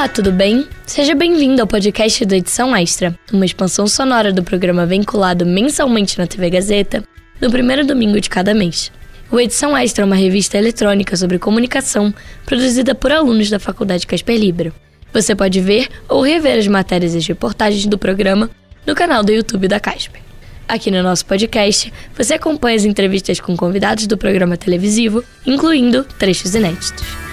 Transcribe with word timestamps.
Olá, 0.00 0.08
tudo 0.08 0.32
bem? 0.32 0.66
Seja 0.86 1.14
bem-vindo 1.14 1.60
ao 1.60 1.66
podcast 1.66 2.24
da 2.24 2.38
Edição 2.38 2.74
Extra, 2.74 3.14
uma 3.30 3.44
expansão 3.44 3.86
sonora 3.86 4.32
do 4.32 4.42
programa 4.42 4.86
vinculado 4.86 5.44
mensalmente 5.44 6.16
na 6.16 6.26
TV 6.26 6.48
Gazeta, 6.48 7.04
no 7.38 7.50
primeiro 7.50 7.84
domingo 7.84 8.18
de 8.18 8.30
cada 8.30 8.54
mês. 8.54 8.90
O 9.30 9.38
Edição 9.38 9.76
Extra 9.76 10.02
é 10.02 10.06
uma 10.06 10.16
revista 10.16 10.56
eletrônica 10.56 11.14
sobre 11.18 11.38
comunicação 11.38 12.14
produzida 12.46 12.94
por 12.94 13.12
alunos 13.12 13.50
da 13.50 13.58
Faculdade 13.58 14.06
Casper 14.06 14.40
Libero. 14.40 14.72
Você 15.12 15.34
pode 15.34 15.60
ver 15.60 15.86
ou 16.08 16.22
rever 16.22 16.58
as 16.58 16.66
matérias 16.66 17.14
e 17.14 17.18
reportagens 17.18 17.84
do 17.84 17.98
programa 17.98 18.48
no 18.86 18.94
canal 18.94 19.22
do 19.22 19.32
YouTube 19.32 19.68
da 19.68 19.78
Casper. 19.78 20.22
Aqui 20.66 20.90
no 20.90 21.02
nosso 21.02 21.26
podcast, 21.26 21.92
você 22.16 22.32
acompanha 22.32 22.76
as 22.76 22.86
entrevistas 22.86 23.38
com 23.38 23.54
convidados 23.54 24.06
do 24.06 24.16
programa 24.16 24.56
televisivo, 24.56 25.22
incluindo 25.44 26.04
trechos 26.18 26.54
inéditos. 26.54 27.29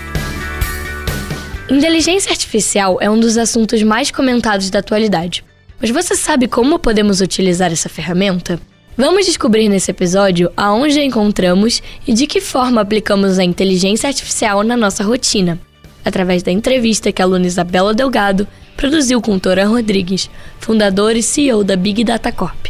Inteligência 1.70 2.32
artificial 2.32 2.98
é 3.02 3.10
um 3.10 3.20
dos 3.20 3.38
assuntos 3.38 3.84
mais 3.84 4.10
comentados 4.10 4.70
da 4.70 4.80
atualidade. 4.80 5.44
Mas 5.82 5.90
você 5.90 6.16
sabe 6.16 6.48
como 6.48 6.80
podemos 6.80 7.20
utilizar 7.20 7.74
essa 7.74 7.90
ferramenta? 7.90 8.58
Vamos 8.96 9.26
descobrir 9.26 9.68
nesse 9.68 9.92
episódio 9.92 10.50
aonde 10.56 10.98
a 10.98 11.04
encontramos 11.04 11.84
e 12.08 12.14
de 12.14 12.26
que 12.26 12.40
forma 12.40 12.80
aplicamos 12.80 13.38
a 13.38 13.44
inteligência 13.44 14.08
artificial 14.08 14.64
na 14.64 14.78
nossa 14.78 15.04
rotina, 15.04 15.60
através 16.06 16.42
da 16.42 16.54
entrevista 16.54 17.12
que 17.12 17.22
a 17.22 17.26
aluna 17.26 17.46
Isabela 17.46 17.94
Delgado 17.94 18.48
produziu 18.78 19.22
com 19.22 19.38
Toran 19.38 19.68
Rodrigues, 19.68 20.30
fundador 20.62 21.18
e 21.18 21.22
CEO 21.22 21.66
da 21.66 21.76
Big 21.76 22.02
Data 22.06 22.32
Corp. 22.32 22.68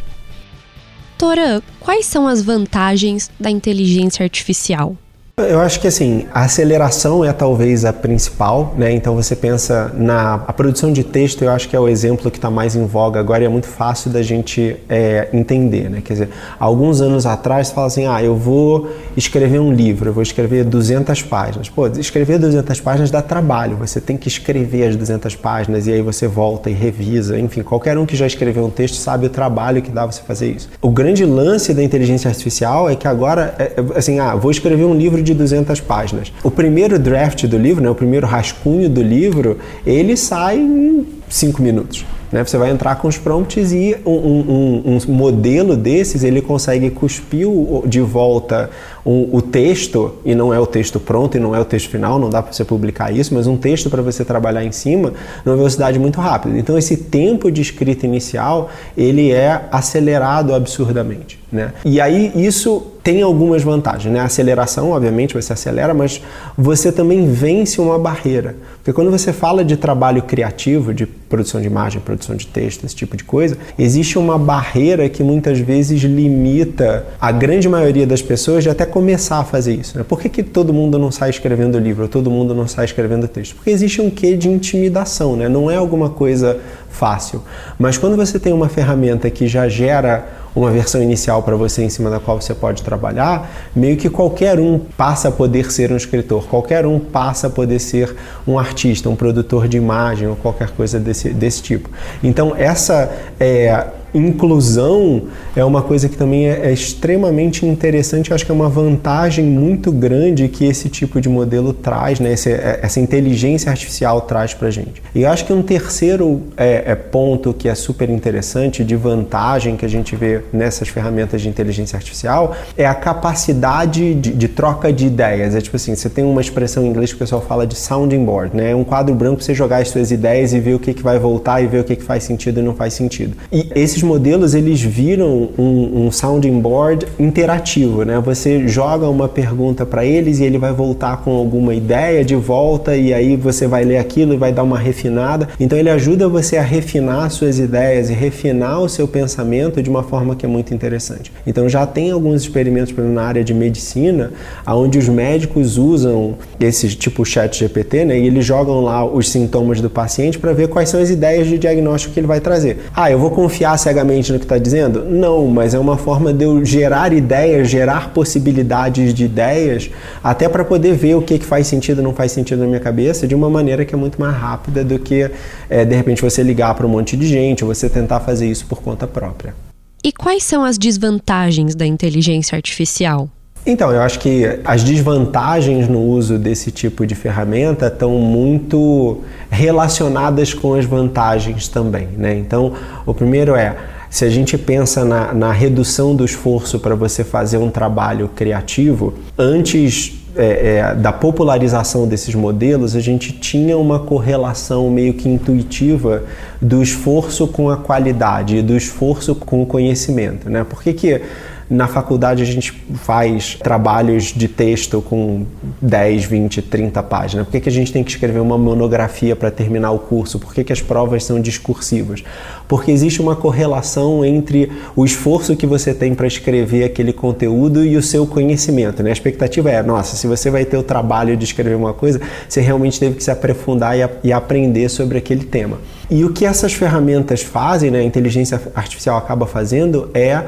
Toran, 1.19 1.61
quais 1.79 2.07
são 2.07 2.27
as 2.27 2.41
vantagens 2.41 3.29
da 3.39 3.51
inteligência 3.51 4.23
artificial? 4.23 4.97
Eu 5.39 5.59
acho 5.59 5.79
que 5.79 5.87
assim, 5.87 6.25
a 6.33 6.45
aceleração 6.45 7.23
é 7.23 7.31
talvez 7.31 7.85
a 7.85 7.93
principal, 7.93 8.73
né? 8.75 8.91
Então 8.91 9.13
você 9.13 9.35
pensa 9.35 9.93
na 9.95 10.33
a 10.33 10.51
produção 10.51 10.91
de 10.91 11.03
texto, 11.03 11.43
eu 11.43 11.51
acho 11.51 11.69
que 11.69 11.75
é 11.75 11.79
o 11.79 11.87
exemplo 11.87 12.31
que 12.31 12.39
está 12.39 12.49
mais 12.49 12.75
em 12.75 12.87
voga 12.87 13.19
agora 13.19 13.43
e 13.43 13.45
é 13.45 13.47
muito 13.47 13.67
fácil 13.67 14.09
da 14.09 14.23
gente 14.23 14.77
é, 14.89 15.27
entender, 15.31 15.91
né? 15.91 16.01
Quer 16.03 16.13
dizer, 16.13 16.29
alguns 16.59 17.01
anos 17.01 17.27
atrás 17.27 17.67
você 17.67 17.75
fala 17.75 17.85
assim, 17.85 18.07
ah, 18.07 18.23
eu 18.23 18.35
vou 18.35 18.89
escrever 19.15 19.59
um 19.59 19.71
livro, 19.71 20.09
eu 20.09 20.13
vou 20.13 20.23
escrever 20.23 20.65
200 20.65 21.21
páginas. 21.21 21.69
Pô, 21.69 21.85
escrever 21.85 22.39
200 22.39 22.81
páginas 22.81 23.11
dá 23.11 23.21
trabalho, 23.21 23.77
você 23.77 24.01
tem 24.01 24.17
que 24.17 24.27
escrever 24.27 24.87
as 24.87 24.95
200 24.95 25.35
páginas 25.35 25.85
e 25.85 25.93
aí 25.93 26.01
você 26.01 26.27
volta 26.27 26.67
e 26.67 26.73
revisa, 26.73 27.39
enfim, 27.39 27.61
qualquer 27.61 27.95
um 27.95 28.07
que 28.07 28.15
já 28.15 28.25
escreveu 28.25 28.65
um 28.65 28.71
texto 28.71 28.95
sabe 28.95 29.27
o 29.27 29.29
trabalho 29.29 29.83
que 29.83 29.91
dá 29.91 30.03
você 30.03 30.23
fazer 30.23 30.49
isso. 30.49 30.67
O 30.81 30.89
grande 30.89 31.23
lance 31.25 31.75
da 31.75 31.83
inteligência 31.83 32.27
artificial 32.27 32.89
é 32.89 32.95
que 32.95 33.07
agora, 33.07 33.53
é, 33.59 33.65
é 33.65 33.97
assim, 33.99 34.19
ah, 34.19 34.33
vou 34.33 34.49
escrever 34.49 34.85
um 34.85 34.95
livro 34.95 35.26
de 35.27 35.33
200 35.33 35.79
páginas. 35.81 36.31
O 36.43 36.49
primeiro 36.49 36.97
draft 36.97 37.45
do 37.45 37.57
livro, 37.57 37.83
né, 37.83 37.89
o 37.89 37.95
primeiro 37.95 38.25
rascunho 38.25 38.89
do 38.89 39.01
livro, 39.01 39.57
ele 39.85 40.17
sai 40.17 40.57
em 40.57 41.05
5 41.29 41.61
minutos. 41.61 42.05
Né? 42.31 42.43
Você 42.43 42.57
vai 42.57 42.71
entrar 42.71 42.95
com 42.95 43.07
os 43.07 43.17
prompts 43.17 43.71
e 43.71 43.95
um, 44.05 44.11
um, 44.11 44.83
um, 44.85 45.13
modelo 45.13 45.75
desses 45.77 46.23
ele 46.23 46.41
consegue 46.41 46.89
cuspir 46.89 47.47
de 47.85 48.01
volta 48.01 48.69
o 49.09 49.41
texto, 49.41 50.15
e 50.25 50.35
não 50.35 50.53
é 50.53 50.59
o 50.59 50.65
texto 50.65 50.99
pronto 50.99 51.37
e 51.37 51.39
não 51.39 51.55
é 51.55 51.59
o 51.61 51.63
texto 51.63 51.89
final, 51.89 52.19
não 52.19 52.29
dá 52.29 52.41
para 52.41 52.51
você 52.51 52.65
publicar 52.65 53.09
isso, 53.09 53.33
mas 53.33 53.47
um 53.47 53.55
texto 53.55 53.89
para 53.89 54.01
você 54.01 54.25
trabalhar 54.25 54.65
em 54.65 54.71
cima 54.73 55.13
numa 55.45 55.55
velocidade 55.55 55.97
muito 55.97 56.19
rápida. 56.19 56.57
Então 56.59 56.77
esse 56.77 56.97
tempo 56.97 57.49
de 57.49 57.61
escrita 57.61 58.05
inicial 58.05 58.69
ele 58.97 59.31
é 59.31 59.61
acelerado 59.71 60.53
absurdamente. 60.53 61.39
Né? 61.49 61.71
E 61.85 62.01
aí 62.01 62.33
isso 62.35 62.85
tem 63.01 63.21
algumas 63.21 63.63
vantagens, 63.63 64.13
né? 64.13 64.19
A 64.19 64.25
aceleração, 64.25 64.91
obviamente, 64.91 65.33
você 65.33 65.53
acelera, 65.53 65.93
mas 65.93 66.21
você 66.57 66.91
também 66.91 67.31
vence 67.31 67.79
uma 67.79 67.97
barreira. 67.97 68.57
Porque 68.79 68.91
quando 68.91 69.09
você 69.09 69.31
fala 69.31 69.63
de 69.63 69.77
trabalho 69.77 70.21
criativo, 70.23 70.93
de 70.93 71.05
produção 71.05 71.61
de 71.61 71.67
imagem, 71.67 72.01
produção 72.01 72.35
de 72.35 72.45
texto, 72.45 72.85
esse 72.85 72.93
tipo 72.93 73.15
de 73.15 73.23
coisa, 73.23 73.57
existe 73.79 74.19
uma 74.19 74.37
barreira 74.37 75.07
que 75.07 75.23
muitas 75.23 75.57
vezes 75.57 76.01
limita 76.01 77.05
a 77.19 77.31
grande 77.31 77.69
maioria 77.69 78.05
das 78.05 78.21
pessoas 78.21 78.61
de 78.61 78.69
até 78.69 78.85
começar 78.97 79.37
a 79.37 79.43
fazer 79.43 79.75
isso. 79.75 79.95
Né? 79.95 80.03
Por 80.03 80.19
que, 80.19 80.27
que 80.27 80.41
todo 80.41 80.73
mundo 80.73 80.97
não 80.97 81.11
sai 81.11 81.29
escrevendo 81.29 81.77
livro, 81.77 82.07
todo 82.07 82.31
mundo 82.31 82.55
não 82.55 82.67
sai 82.67 82.85
escrevendo 82.85 83.27
texto? 83.27 83.53
Porque 83.53 83.69
existe 83.69 84.01
um 84.01 84.09
quê 84.09 84.35
de 84.35 84.49
intimidação, 84.49 85.35
né? 85.35 85.47
Não 85.47 85.69
é 85.69 85.75
alguma 85.75 86.09
coisa 86.09 86.59
fácil. 86.89 87.43
Mas 87.77 87.95
quando 87.95 88.15
você 88.15 88.39
tem 88.39 88.51
uma 88.51 88.67
ferramenta 88.67 89.29
que 89.29 89.47
já 89.47 89.69
gera 89.69 90.27
uma 90.55 90.71
versão 90.71 90.99
inicial 90.99 91.43
para 91.43 91.55
você 91.55 91.83
em 91.83 91.89
cima 91.89 92.09
da 92.09 92.19
qual 92.19 92.41
você 92.41 92.55
pode 92.55 92.81
trabalhar, 92.81 93.69
meio 93.75 93.95
que 93.97 94.09
qualquer 94.09 94.59
um 94.59 94.79
passa 94.79 95.27
a 95.27 95.31
poder 95.31 95.71
ser 95.71 95.91
um 95.91 95.95
escritor, 95.95 96.47
qualquer 96.47 96.83
um 96.83 96.99
passa 96.99 97.45
a 97.45 97.49
poder 97.51 97.77
ser 97.77 98.15
um 98.47 98.57
artista, 98.57 99.07
um 99.07 99.15
produtor 99.15 99.67
de 99.67 99.77
imagem 99.77 100.27
ou 100.27 100.35
qualquer 100.35 100.71
coisa 100.71 100.99
desse, 100.99 101.29
desse 101.29 101.61
tipo. 101.61 101.87
Então, 102.23 102.55
essa 102.57 103.11
é, 103.39 103.85
inclusão 104.13 105.23
é 105.55 105.63
uma 105.63 105.81
coisa 105.81 106.07
que 106.07 106.15
também 106.15 106.47
é, 106.47 106.67
é 106.67 106.73
extremamente 106.73 107.65
interessante. 107.65 108.31
Eu 108.31 108.35
acho 108.35 108.45
que 108.45 108.51
é 108.51 108.55
uma 108.55 108.69
vantagem 108.69 109.45
muito 109.45 109.91
grande 109.91 110.47
que 110.47 110.65
esse 110.65 110.89
tipo 110.89 111.19
de 111.19 111.29
modelo 111.29 111.73
traz, 111.73 112.19
né? 112.19 112.33
Esse, 112.33 112.51
é, 112.51 112.79
essa 112.81 112.99
inteligência 112.99 113.69
artificial 113.69 114.21
traz 114.21 114.53
para 114.53 114.69
gente. 114.69 115.01
E 115.13 115.23
eu 115.23 115.29
acho 115.29 115.45
que 115.45 115.53
um 115.53 115.61
terceiro 115.61 116.41
é, 116.55 116.83
é, 116.91 116.95
ponto 116.95 117.53
que 117.53 117.67
é 117.67 117.75
super 117.75 118.09
interessante 118.09 118.83
de 118.83 118.95
vantagem 118.95 119.75
que 119.75 119.85
a 119.85 119.89
gente 119.89 120.15
vê 120.15 120.41
nessas 120.51 120.87
ferramentas 120.89 121.41
de 121.41 121.49
inteligência 121.49 121.95
artificial 121.95 122.55
é 122.77 122.85
a 122.85 122.95
capacidade 122.95 124.13
de, 124.15 124.31
de 124.31 124.47
troca 124.47 124.91
de 124.91 125.07
ideias. 125.07 125.55
É 125.55 125.61
tipo 125.61 125.75
assim, 125.75 125.95
você 125.95 126.09
tem 126.09 126.23
uma 126.23 126.41
expressão 126.41 126.83
em 126.83 126.87
inglês 126.87 127.11
que 127.11 127.15
o 127.15 127.19
pessoal 127.19 127.41
fala 127.41 127.65
de 127.67 127.75
sounding 127.75 128.23
board, 128.23 128.55
né? 128.55 128.71
É 128.71 128.75
um 128.75 128.83
quadro 128.83 129.13
branco 129.13 129.37
para 129.37 129.45
você 129.45 129.53
jogar 129.53 129.81
as 129.81 129.89
suas 129.89 130.11
ideias 130.11 130.53
e 130.53 130.59
ver 130.59 130.75
o 130.75 130.79
que, 130.79 130.93
que 130.93 131.03
vai 131.03 131.19
voltar 131.19 131.61
e 131.61 131.67
ver 131.67 131.81
o 131.81 131.83
que, 131.83 131.95
que 131.95 132.03
faz 132.03 132.23
sentido 132.23 132.59
e 132.59 132.63
não 132.63 132.73
faz 132.73 132.93
sentido. 132.93 133.35
E 133.51 133.69
esses 133.75 134.03
modelos 134.07 134.55
eles 134.55 134.81
viram 134.81 135.49
um, 135.57 136.05
um 136.05 136.11
sounding 136.11 136.59
board 136.59 137.05
interativo, 137.19 138.03
né? 138.03 138.19
Você 138.19 138.67
joga 138.67 139.07
uma 139.07 139.27
pergunta 139.27 139.85
para 139.85 140.05
eles 140.05 140.39
e 140.39 140.43
ele 140.43 140.57
vai 140.57 140.71
voltar 140.71 141.17
com 141.17 141.31
alguma 141.31 141.75
ideia 141.75 142.23
de 142.23 142.35
volta 142.35 142.95
e 142.95 143.13
aí 143.13 143.35
você 143.35 143.67
vai 143.67 143.83
ler 143.83 143.97
aquilo 143.97 144.33
e 144.33 144.37
vai 144.37 144.51
dar 144.51 144.63
uma 144.63 144.79
refinada. 144.79 145.49
Então 145.59 145.77
ele 145.77 145.89
ajuda 145.89 146.27
você 146.29 146.57
a 146.57 146.61
refinar 146.61 147.29
suas 147.29 147.59
ideias 147.59 148.09
e 148.09 148.13
refinar 148.13 148.81
o 148.81 148.89
seu 148.89 149.07
pensamento 149.07 149.83
de 149.83 149.89
uma 149.89 150.03
forma 150.03 150.35
que 150.35 150.45
é 150.45 150.49
muito 150.49 150.73
interessante. 150.73 151.31
Então 151.45 151.67
já 151.67 151.85
tem 151.85 152.11
alguns 152.11 152.41
experimentos 152.41 152.93
na 152.97 153.23
área 153.23 153.43
de 153.43 153.53
medicina, 153.53 154.31
onde 154.65 154.97
os 154.97 155.09
médicos 155.09 155.77
usam 155.77 156.35
esse 156.59 156.87
tipo 156.95 157.25
chat 157.25 157.59
GPT, 157.59 158.05
né? 158.05 158.17
E 158.17 158.27
eles 158.27 158.45
jogam 158.45 158.81
lá 158.81 159.05
os 159.05 159.29
sintomas 159.29 159.81
do 159.81 159.89
paciente 159.89 160.39
para 160.39 160.53
ver 160.53 160.69
quais 160.69 160.89
são 160.89 161.01
as 161.01 161.09
ideias 161.09 161.47
de 161.47 161.57
diagnóstico 161.57 162.13
que 162.13 162.19
ele 162.19 162.27
vai 162.27 162.39
trazer. 162.39 162.77
Ah, 162.95 163.11
eu 163.11 163.19
vou 163.19 163.31
confiar 163.31 163.77
cegamente 163.87 164.33
no 164.33 164.39
que 164.39 164.43
está 164.43 164.57
dizendo? 164.57 165.05
Não, 165.05 165.47
mas 165.47 165.73
é 165.73 165.79
uma 165.79 165.97
forma 165.97 166.33
de 166.33 166.43
eu 166.43 166.65
gerar 166.65 167.13
ideias, 167.13 167.69
gerar 167.69 168.13
possibilidades 168.13 169.13
de 169.13 169.23
ideias, 169.23 169.89
até 170.21 170.49
para 170.49 170.65
poder 170.65 170.93
ver 170.93 171.15
o 171.15 171.21
que, 171.21 171.39
que 171.39 171.45
faz 171.45 171.67
sentido 171.67 172.01
e 172.01 172.03
não 172.03 172.13
faz 172.13 172.33
sentido 172.33 172.59
na 172.59 172.67
minha 172.67 172.81
cabeça 172.81 173.25
de 173.25 173.33
uma 173.33 173.49
maneira 173.49 173.85
que 173.85 173.95
é 173.95 173.97
muito 173.97 174.19
mais 174.19 174.35
rápida 174.35 174.83
do 174.83 174.99
que 174.99 175.31
é, 175.69 175.85
de 175.85 175.95
repente 175.95 176.21
você 176.21 176.43
ligar 176.43 176.75
para 176.75 176.85
um 176.85 176.89
monte 176.89 177.15
de 177.15 177.25
gente 177.25 177.63
ou 177.63 177.73
você 177.73 177.87
tentar 177.87 178.19
fazer 178.19 178.49
isso 178.49 178.65
por 178.65 178.81
conta 178.81 179.07
própria. 179.07 179.55
E 180.03 180.11
quais 180.11 180.43
são 180.43 180.65
as 180.65 180.77
desvantagens 180.77 181.73
da 181.73 181.85
inteligência 181.85 182.57
artificial? 182.57 183.29
Então, 183.69 183.91
eu 183.91 184.01
acho 184.01 184.19
que 184.19 184.61
as 184.63 184.81
desvantagens 184.81 185.89
no 185.89 185.99
uso 185.99 186.39
desse 186.39 186.71
tipo 186.71 187.05
de 187.05 187.13
ferramenta 187.15 187.87
estão 187.87 188.11
muito 188.11 189.23
relacionadas 189.49 190.53
com 190.53 190.73
as 190.73 190.85
vantagens 190.85 191.67
também. 191.67 192.07
Né? 192.17 192.37
Então, 192.37 192.71
o 193.05 193.13
primeiro 193.13 193.55
é 193.55 193.75
se 194.09 194.23
a 194.23 194.29
gente 194.29 194.57
pensa 194.57 195.03
na, 195.03 195.33
na 195.33 195.51
redução 195.51 196.15
do 196.15 196.23
esforço 196.23 196.79
para 196.79 196.95
você 196.95 197.25
fazer 197.25 197.57
um 197.57 197.69
trabalho 197.69 198.29
criativo, 198.33 199.13
antes 199.37 200.17
é, 200.37 200.77
é, 200.77 200.95
da 200.95 201.11
popularização 201.11 202.07
desses 202.07 202.33
modelos, 202.35 202.95
a 202.95 203.01
gente 203.01 203.33
tinha 203.33 203.77
uma 203.77 203.99
correlação 203.99 204.89
meio 204.89 205.13
que 205.13 205.27
intuitiva 205.27 206.23
do 206.61 206.81
esforço 206.81 207.47
com 207.47 207.69
a 207.69 207.75
qualidade, 207.75 208.61
do 208.61 208.77
esforço 208.77 209.35
com 209.35 209.61
o 209.61 209.65
conhecimento. 209.65 210.49
Né? 210.49 210.63
Por 210.63 210.81
que, 210.81 210.93
que 210.93 211.21
na 211.69 211.87
faculdade 211.87 212.41
a 212.41 212.45
gente 212.45 212.71
faz 212.95 213.55
trabalhos 213.55 214.25
de 214.25 214.47
texto 214.47 215.01
com 215.01 215.45
10, 215.81 216.23
20, 216.25 216.61
30 216.61 217.03
páginas. 217.03 217.45
Por 217.45 217.51
que, 217.51 217.59
que 217.59 217.69
a 217.69 217.71
gente 217.71 217.91
tem 217.91 218.03
que 218.03 218.11
escrever 218.11 218.39
uma 218.39 218.57
monografia 218.57 219.35
para 219.35 219.51
terminar 219.51 219.91
o 219.91 219.99
curso? 219.99 220.39
Por 220.39 220.53
que, 220.53 220.63
que 220.63 220.71
as 220.71 220.81
provas 220.81 221.25
são 221.25 221.41
discursivas? 221.41 222.23
Porque 222.69 222.89
existe 222.89 223.21
uma 223.21 223.35
correlação 223.35 224.23
entre 224.23 224.71
o 224.95 225.03
esforço 225.03 225.55
que 225.57 225.67
você 225.67 225.93
tem 225.93 226.15
para 226.15 226.25
escrever 226.25 226.85
aquele 226.85 227.11
conteúdo 227.11 227.83
e 227.85 227.97
o 227.97 228.01
seu 228.01 228.25
conhecimento. 228.25 229.03
Né? 229.03 229.09
A 229.09 229.13
expectativa 229.13 229.69
é, 229.69 229.83
nossa, 229.83 230.15
se 230.15 230.25
você 230.25 230.49
vai 230.49 230.63
ter 230.63 230.77
o 230.77 230.83
trabalho 230.83 231.35
de 231.35 231.43
escrever 231.43 231.75
uma 231.75 231.93
coisa, 231.93 232.21
você 232.47 232.61
realmente 232.61 232.97
teve 232.97 233.15
que 233.15 233.23
se 233.23 233.31
aprofundar 233.31 233.97
e, 233.97 234.03
a, 234.03 234.09
e 234.23 234.31
aprender 234.31 234.87
sobre 234.87 235.17
aquele 235.17 235.43
tema. 235.43 235.79
E 236.09 236.23
o 236.23 236.31
que 236.31 236.45
essas 236.45 236.73
ferramentas 236.73 237.41
fazem, 237.41 237.91
né, 237.91 237.99
a 237.99 238.03
inteligência 238.03 238.61
artificial 238.73 239.17
acaba 239.17 239.45
fazendo, 239.45 240.09
é 240.13 240.41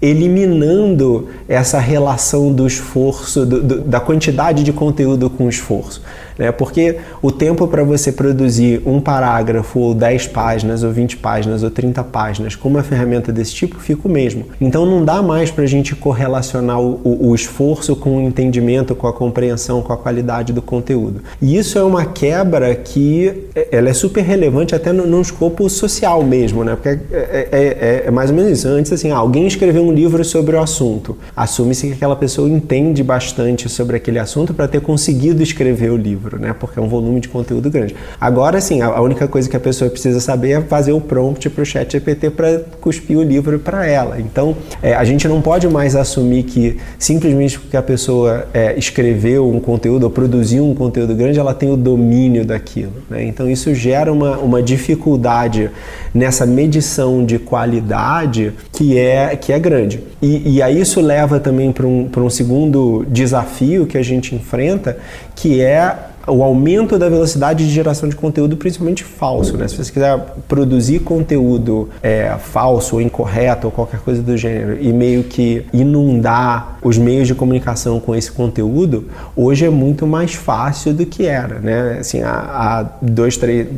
eliminando 0.00 1.28
essa 1.48 1.78
relação 1.78 2.52
do 2.52 2.66
esforço, 2.66 3.46
do, 3.46 3.62
do, 3.62 3.80
da 3.80 4.00
quantidade 4.00 4.62
de 4.62 4.72
conteúdo 4.72 5.30
com 5.30 5.46
o 5.46 5.48
esforço. 5.48 6.02
Né? 6.38 6.52
Porque 6.52 6.96
o 7.22 7.30
tempo 7.30 7.66
para 7.66 7.82
você 7.82 8.12
produzir 8.12 8.82
um 8.86 9.00
parágrafo, 9.00 9.78
ou 9.80 9.94
10 9.94 10.28
páginas, 10.28 10.82
ou 10.82 10.92
20 10.92 11.16
páginas, 11.18 11.62
ou 11.62 11.70
30 11.70 12.02
páginas 12.04 12.54
com 12.54 12.68
uma 12.68 12.82
ferramenta 12.82 13.32
desse 13.32 13.54
tipo 13.54 13.78
fica 13.78 14.08
o 14.08 14.10
mesmo. 14.10 14.46
Então 14.60 14.86
não 14.86 15.04
dá 15.04 15.22
mais 15.22 15.50
para 15.50 15.64
a 15.64 15.66
gente 15.66 15.94
correlacionar 15.94 16.80
o, 16.80 17.28
o, 17.28 17.34
esforço 17.34 17.94
com 17.96 18.18
o 18.18 18.20
entendimento, 18.20 18.94
com 18.94 19.06
a 19.06 19.12
compreensão, 19.12 19.82
com 19.82 19.92
a 19.92 19.96
qualidade 19.96 20.52
do 20.52 20.62
conteúdo. 20.62 21.20
E 21.40 21.56
isso 21.56 21.78
é 21.78 21.82
uma 21.82 22.04
quebra 22.04 22.74
que 22.74 23.48
é, 23.54 23.68
ela 23.72 23.88
é 23.88 23.92
super 23.92 24.22
relevante 24.22 24.74
até 24.74 24.92
no, 24.92 25.20
escopo 25.20 25.68
social 25.68 26.22
mesmo, 26.22 26.62
né? 26.62 26.74
Porque 26.74 26.88
é, 26.88 26.98
é, 27.12 27.48
é, 27.52 28.02
é 28.06 28.10
mais 28.10 28.30
ou 28.30 28.36
menos 28.36 28.58
isso. 28.58 28.68
Antes, 28.68 28.92
assim, 28.92 29.10
alguém 29.10 29.46
escreveu 29.46 29.82
um 29.82 29.92
livro 29.92 30.24
sobre 30.24 30.56
o 30.56 30.60
assunto. 30.60 31.16
Assume-se 31.34 31.88
que 31.88 31.92
aquela 31.94 32.16
pessoa 32.16 32.48
entende 32.48 33.02
bastante 33.02 33.68
sobre 33.68 33.96
aquele 33.96 34.18
assunto 34.18 34.54
para 34.54 34.68
ter 34.68 34.80
conseguido 34.80 35.42
escrever 35.42 35.90
o 35.90 35.96
livro, 35.96 36.25
né? 36.34 36.54
Porque 36.58 36.78
é 36.78 36.82
um 36.82 36.88
volume 36.88 37.20
de 37.20 37.28
conteúdo 37.28 37.70
grande. 37.70 37.94
Agora, 38.20 38.60
sim, 38.60 38.82
a, 38.82 38.86
a 38.86 39.00
única 39.00 39.28
coisa 39.28 39.48
que 39.48 39.56
a 39.56 39.60
pessoa 39.60 39.90
precisa 39.90 40.20
saber 40.20 40.50
é 40.50 40.60
fazer 40.60 40.92
o 40.92 41.00
prompt 41.00 41.48
para 41.50 41.62
o 41.62 41.64
chat 41.64 41.92
GPT 41.92 42.30
para 42.30 42.60
cuspir 42.80 43.16
o 43.16 43.22
livro 43.22 43.58
para 43.58 43.86
ela. 43.86 44.20
Então, 44.20 44.56
é, 44.82 44.94
a 44.94 45.04
gente 45.04 45.28
não 45.28 45.40
pode 45.40 45.68
mais 45.68 45.94
assumir 45.94 46.42
que 46.42 46.78
simplesmente 46.98 47.58
porque 47.58 47.76
a 47.76 47.82
pessoa 47.82 48.46
é, 48.52 48.76
escreveu 48.78 49.48
um 49.48 49.60
conteúdo 49.60 50.04
ou 50.04 50.10
produziu 50.10 50.64
um 50.64 50.74
conteúdo 50.74 51.14
grande, 51.14 51.38
ela 51.38 51.54
tem 51.54 51.70
o 51.70 51.76
domínio 51.76 52.44
daquilo. 52.44 52.92
Né? 53.08 53.24
Então, 53.24 53.48
isso 53.48 53.74
gera 53.74 54.12
uma, 54.12 54.36
uma 54.38 54.62
dificuldade 54.62 55.70
nessa 56.12 56.46
medição 56.46 57.24
de 57.24 57.38
qualidade 57.38 58.52
que 58.72 58.98
é, 58.98 59.36
que 59.36 59.52
é 59.52 59.58
grande. 59.58 60.00
E, 60.20 60.56
e 60.56 60.62
aí 60.62 60.80
isso 60.80 61.00
leva 61.00 61.38
também 61.38 61.72
para 61.72 61.86
um, 61.86 62.08
um 62.16 62.30
segundo 62.30 63.04
desafio 63.08 63.86
que 63.86 63.98
a 63.98 64.02
gente 64.02 64.34
enfrenta, 64.34 64.96
que 65.34 65.60
é 65.60 65.94
o 66.26 66.42
aumento 66.42 66.98
da 66.98 67.08
velocidade 67.08 67.66
de 67.66 67.72
geração 67.72 68.08
de 68.08 68.16
conteúdo, 68.16 68.56
principalmente 68.56 69.04
falso. 69.04 69.56
Né? 69.56 69.68
Se 69.68 69.76
você 69.76 69.92
quiser 69.92 70.18
produzir 70.48 71.00
conteúdo 71.00 71.88
é, 72.02 72.34
falso 72.38 72.96
ou 72.96 73.02
incorreto 73.02 73.68
ou 73.68 73.70
qualquer 73.70 74.00
coisa 74.00 74.22
do 74.22 74.36
gênero 74.36 74.78
e 74.80 74.92
meio 74.92 75.24
que 75.24 75.64
inundar 75.72 76.78
os 76.82 76.98
meios 76.98 77.28
de 77.28 77.34
comunicação 77.34 78.00
com 78.00 78.14
esse 78.14 78.30
conteúdo, 78.30 79.04
hoje 79.36 79.64
é 79.64 79.70
muito 79.70 80.06
mais 80.06 80.34
fácil 80.34 80.92
do 80.92 81.06
que 81.06 81.26
era. 81.26 81.60
Né? 81.60 81.98
Assim, 82.00 82.20
há, 82.22 82.30
há 82.30 82.86
dois, 83.00 83.36
três, 83.36 83.68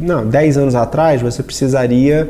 não, 0.00 0.26
dez 0.26 0.56
anos 0.56 0.74
atrás 0.74 1.20
você 1.20 1.42
precisaria 1.42 2.28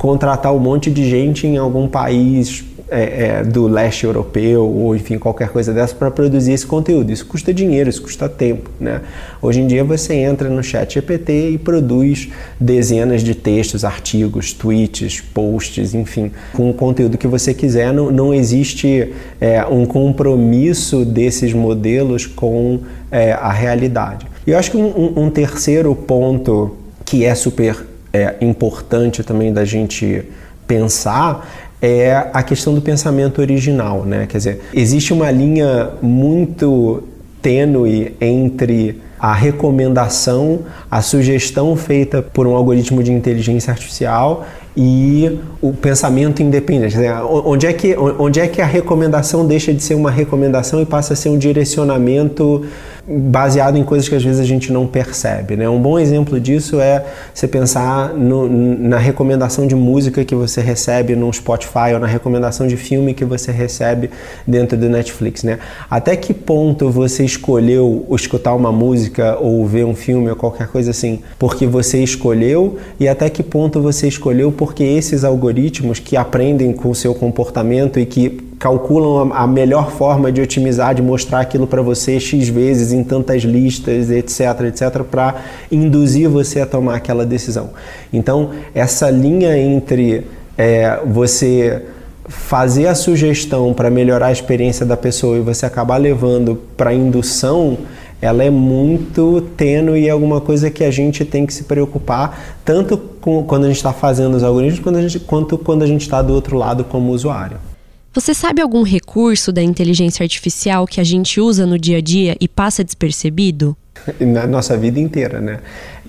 contratar 0.00 0.52
um 0.54 0.58
monte 0.58 0.90
de 0.90 1.08
gente 1.08 1.46
em 1.46 1.58
algum 1.58 1.86
país 1.86 2.64
é, 2.90 3.40
é, 3.40 3.44
do 3.44 3.68
leste 3.68 4.04
europeu 4.04 4.66
ou 4.66 4.96
enfim 4.96 5.18
qualquer 5.18 5.48
coisa 5.50 5.72
dessa 5.72 5.94
para 5.94 6.10
produzir 6.10 6.52
esse 6.52 6.66
conteúdo. 6.66 7.12
Isso 7.12 7.24
custa 7.24 7.54
dinheiro, 7.54 7.88
isso 7.88 8.02
custa 8.02 8.28
tempo, 8.28 8.68
né? 8.80 9.00
Hoje 9.40 9.60
em 9.60 9.66
dia 9.66 9.84
você 9.84 10.14
entra 10.14 10.48
no 10.48 10.62
Chat 10.62 10.94
GPT 10.94 11.50
e 11.50 11.58
produz 11.58 12.28
dezenas 12.58 13.22
de 13.22 13.34
textos, 13.34 13.84
artigos, 13.84 14.52
tweets, 14.52 15.20
posts, 15.20 15.94
enfim, 15.94 16.32
com 16.52 16.68
o 16.68 16.74
conteúdo 16.74 17.16
que 17.16 17.28
você 17.28 17.54
quiser. 17.54 17.92
Não, 17.92 18.10
não 18.10 18.34
existe 18.34 19.12
é, 19.40 19.64
um 19.64 19.86
compromisso 19.86 21.04
desses 21.04 21.52
modelos 21.52 22.26
com 22.26 22.80
é, 23.10 23.32
a 23.32 23.50
realidade. 23.50 24.26
E 24.46 24.50
eu 24.50 24.58
acho 24.58 24.70
que 24.72 24.76
um, 24.76 25.12
um 25.16 25.30
terceiro 25.30 25.94
ponto 25.94 26.76
que 27.04 27.24
é 27.24 27.34
super 27.34 27.86
é, 28.12 28.34
importante 28.40 29.22
também 29.22 29.52
da 29.52 29.64
gente 29.64 30.24
pensar 30.66 31.69
é 31.80 32.28
a 32.32 32.42
questão 32.42 32.74
do 32.74 32.80
pensamento 32.80 33.40
original, 33.40 34.04
né? 34.04 34.26
Quer 34.28 34.38
dizer, 34.38 34.60
existe 34.74 35.12
uma 35.12 35.30
linha 35.30 35.90
muito 36.02 37.02
tênue 37.40 38.14
entre 38.20 39.00
a 39.18 39.34
recomendação, 39.34 40.60
a 40.90 41.02
sugestão 41.02 41.76
feita 41.76 42.22
por 42.22 42.46
um 42.46 42.54
algoritmo 42.54 43.02
de 43.02 43.12
inteligência 43.12 43.70
artificial 43.70 44.46
e 44.76 45.38
o 45.60 45.72
pensamento 45.72 46.42
independente. 46.42 46.96
Onde 47.44 47.66
é, 47.66 47.72
que, 47.72 47.94
onde 47.96 48.40
é 48.40 48.46
que 48.46 48.62
a 48.62 48.66
recomendação 48.66 49.46
deixa 49.46 49.74
de 49.74 49.82
ser 49.82 49.94
uma 49.94 50.10
recomendação 50.10 50.80
e 50.80 50.86
passa 50.86 51.12
a 51.12 51.16
ser 51.16 51.28
um 51.28 51.36
direcionamento 51.36 52.64
baseado 53.06 53.76
em 53.76 53.84
coisas 53.84 54.08
que 54.08 54.14
às 54.14 54.22
vezes 54.22 54.40
a 54.40 54.44
gente 54.44 54.72
não 54.72 54.86
percebe. 54.86 55.56
Né? 55.56 55.68
Um 55.68 55.80
bom 55.80 55.98
exemplo 55.98 56.38
disso 56.38 56.80
é 56.80 57.04
você 57.34 57.48
pensar 57.48 58.14
no, 58.14 58.48
na 58.48 58.98
recomendação 58.98 59.66
de 59.66 59.74
música 59.74 60.24
que 60.24 60.34
você 60.34 60.60
recebe 60.60 61.16
no 61.16 61.32
Spotify 61.32 61.92
ou 61.94 61.98
na 61.98 62.06
recomendação 62.06 62.66
de 62.66 62.76
filme 62.76 63.14
que 63.14 63.24
você 63.24 63.50
recebe 63.50 64.10
dentro 64.46 64.76
do 64.76 64.88
Netflix. 64.88 65.42
Né? 65.42 65.58
Até 65.90 66.14
que 66.16 66.34
ponto 66.34 66.90
você 66.90 67.24
escolheu 67.24 68.06
escutar 68.12 68.54
uma 68.54 68.70
música 68.70 69.36
ou 69.40 69.66
ver 69.66 69.84
um 69.84 69.94
filme 69.94 70.28
ou 70.28 70.36
qualquer 70.36 70.68
coisa 70.68 70.90
assim 70.90 71.20
porque 71.38 71.66
você 71.66 72.02
escolheu 72.02 72.78
e 72.98 73.08
até 73.08 73.30
que 73.30 73.42
ponto 73.42 73.80
você 73.80 74.06
escolheu 74.06 74.52
porque 74.52 74.84
esses 74.84 75.24
algoritmos 75.24 75.98
que 75.98 76.16
aprendem 76.16 76.72
com 76.72 76.90
o 76.90 76.94
seu 76.94 77.14
comportamento 77.14 77.98
e 77.98 78.06
que 78.06 78.49
calculam 78.60 79.32
a, 79.32 79.46
melhor 79.46 79.90
forma 79.90 80.30
de 80.30 80.38
otimizar, 80.38 80.94
de 80.94 81.00
mostrar 81.00 81.40
aquilo 81.40 81.66
para 81.66 81.80
você 81.80 82.20
x 82.20 82.50
vezes 82.50 82.92
em 82.92 83.02
tantas 83.02 83.42
listas, 83.42 84.10
etc, 84.10 84.66
etc, 84.68 85.02
para 85.02 85.36
induzir 85.72 86.28
você 86.28 86.60
a 86.60 86.66
tomar 86.66 86.96
aquela 86.96 87.24
decisão. 87.24 87.70
Então, 88.12 88.50
essa 88.74 89.08
linha 89.08 89.56
entre 89.56 90.26
é, 90.58 91.00
você 91.06 91.86
fazer 92.28 92.86
a 92.86 92.94
sugestão 92.94 93.72
para 93.72 93.88
melhorar 93.88 94.26
a 94.26 94.32
experiência 94.32 94.84
da 94.84 94.96
pessoa 94.96 95.38
e 95.38 95.40
você 95.40 95.64
acabar 95.64 95.96
levando 95.96 96.60
para 96.76 96.92
indução, 96.92 97.78
ela 98.20 98.44
é 98.44 98.50
muito 98.50 99.40
tênue 99.56 100.02
e 100.02 100.08
é 100.08 100.10
alguma 100.10 100.38
coisa 100.38 100.70
que 100.70 100.84
a 100.84 100.90
gente 100.90 101.24
tem 101.24 101.46
que 101.46 101.54
se 101.54 101.64
preocupar, 101.64 102.58
tanto 102.62 102.98
com, 103.22 103.42
quando 103.42 103.64
a 103.64 103.68
gente 103.68 103.78
está 103.78 103.94
fazendo 103.94 104.34
os 104.34 104.42
algoritmos, 104.42 104.80
quanto, 104.80 104.98
a 104.98 105.02
gente, 105.02 105.18
quanto 105.20 105.56
quando 105.56 105.82
a 105.82 105.86
gente 105.86 106.02
está 106.02 106.20
do 106.20 106.34
outro 106.34 106.58
lado 106.58 106.84
como 106.84 107.10
usuário. 107.10 107.69
Você 108.12 108.34
sabe 108.34 108.60
algum 108.60 108.82
recurso 108.82 109.52
da 109.52 109.62
inteligência 109.62 110.24
artificial 110.24 110.84
que 110.84 111.00
a 111.00 111.04
gente 111.04 111.40
usa 111.40 111.64
no 111.64 111.78
dia 111.78 111.98
a 111.98 112.00
dia 112.00 112.36
e 112.40 112.48
passa 112.48 112.82
despercebido? 112.82 113.76
Na 114.18 114.48
nossa 114.48 114.76
vida 114.76 114.98
inteira, 114.98 115.40
né? 115.40 115.60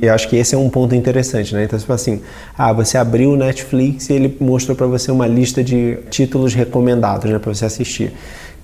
E 0.01 0.09
acho 0.09 0.27
que 0.27 0.35
esse 0.35 0.55
é 0.55 0.57
um 0.57 0.67
ponto 0.67 0.95
interessante, 0.95 1.53
né? 1.53 1.63
Então, 1.63 1.77
tipo 1.77 1.93
assim, 1.93 2.21
ah, 2.57 2.73
você 2.73 2.97
abriu 2.97 3.33
o 3.33 3.37
Netflix 3.37 4.09
e 4.09 4.13
ele 4.13 4.35
mostrou 4.39 4.75
para 4.75 4.87
você 4.87 5.11
uma 5.11 5.27
lista 5.27 5.63
de 5.63 5.99
títulos 6.09 6.55
recomendados, 6.55 7.29
né, 7.29 7.37
para 7.37 7.53
você 7.53 7.65
assistir 7.65 8.11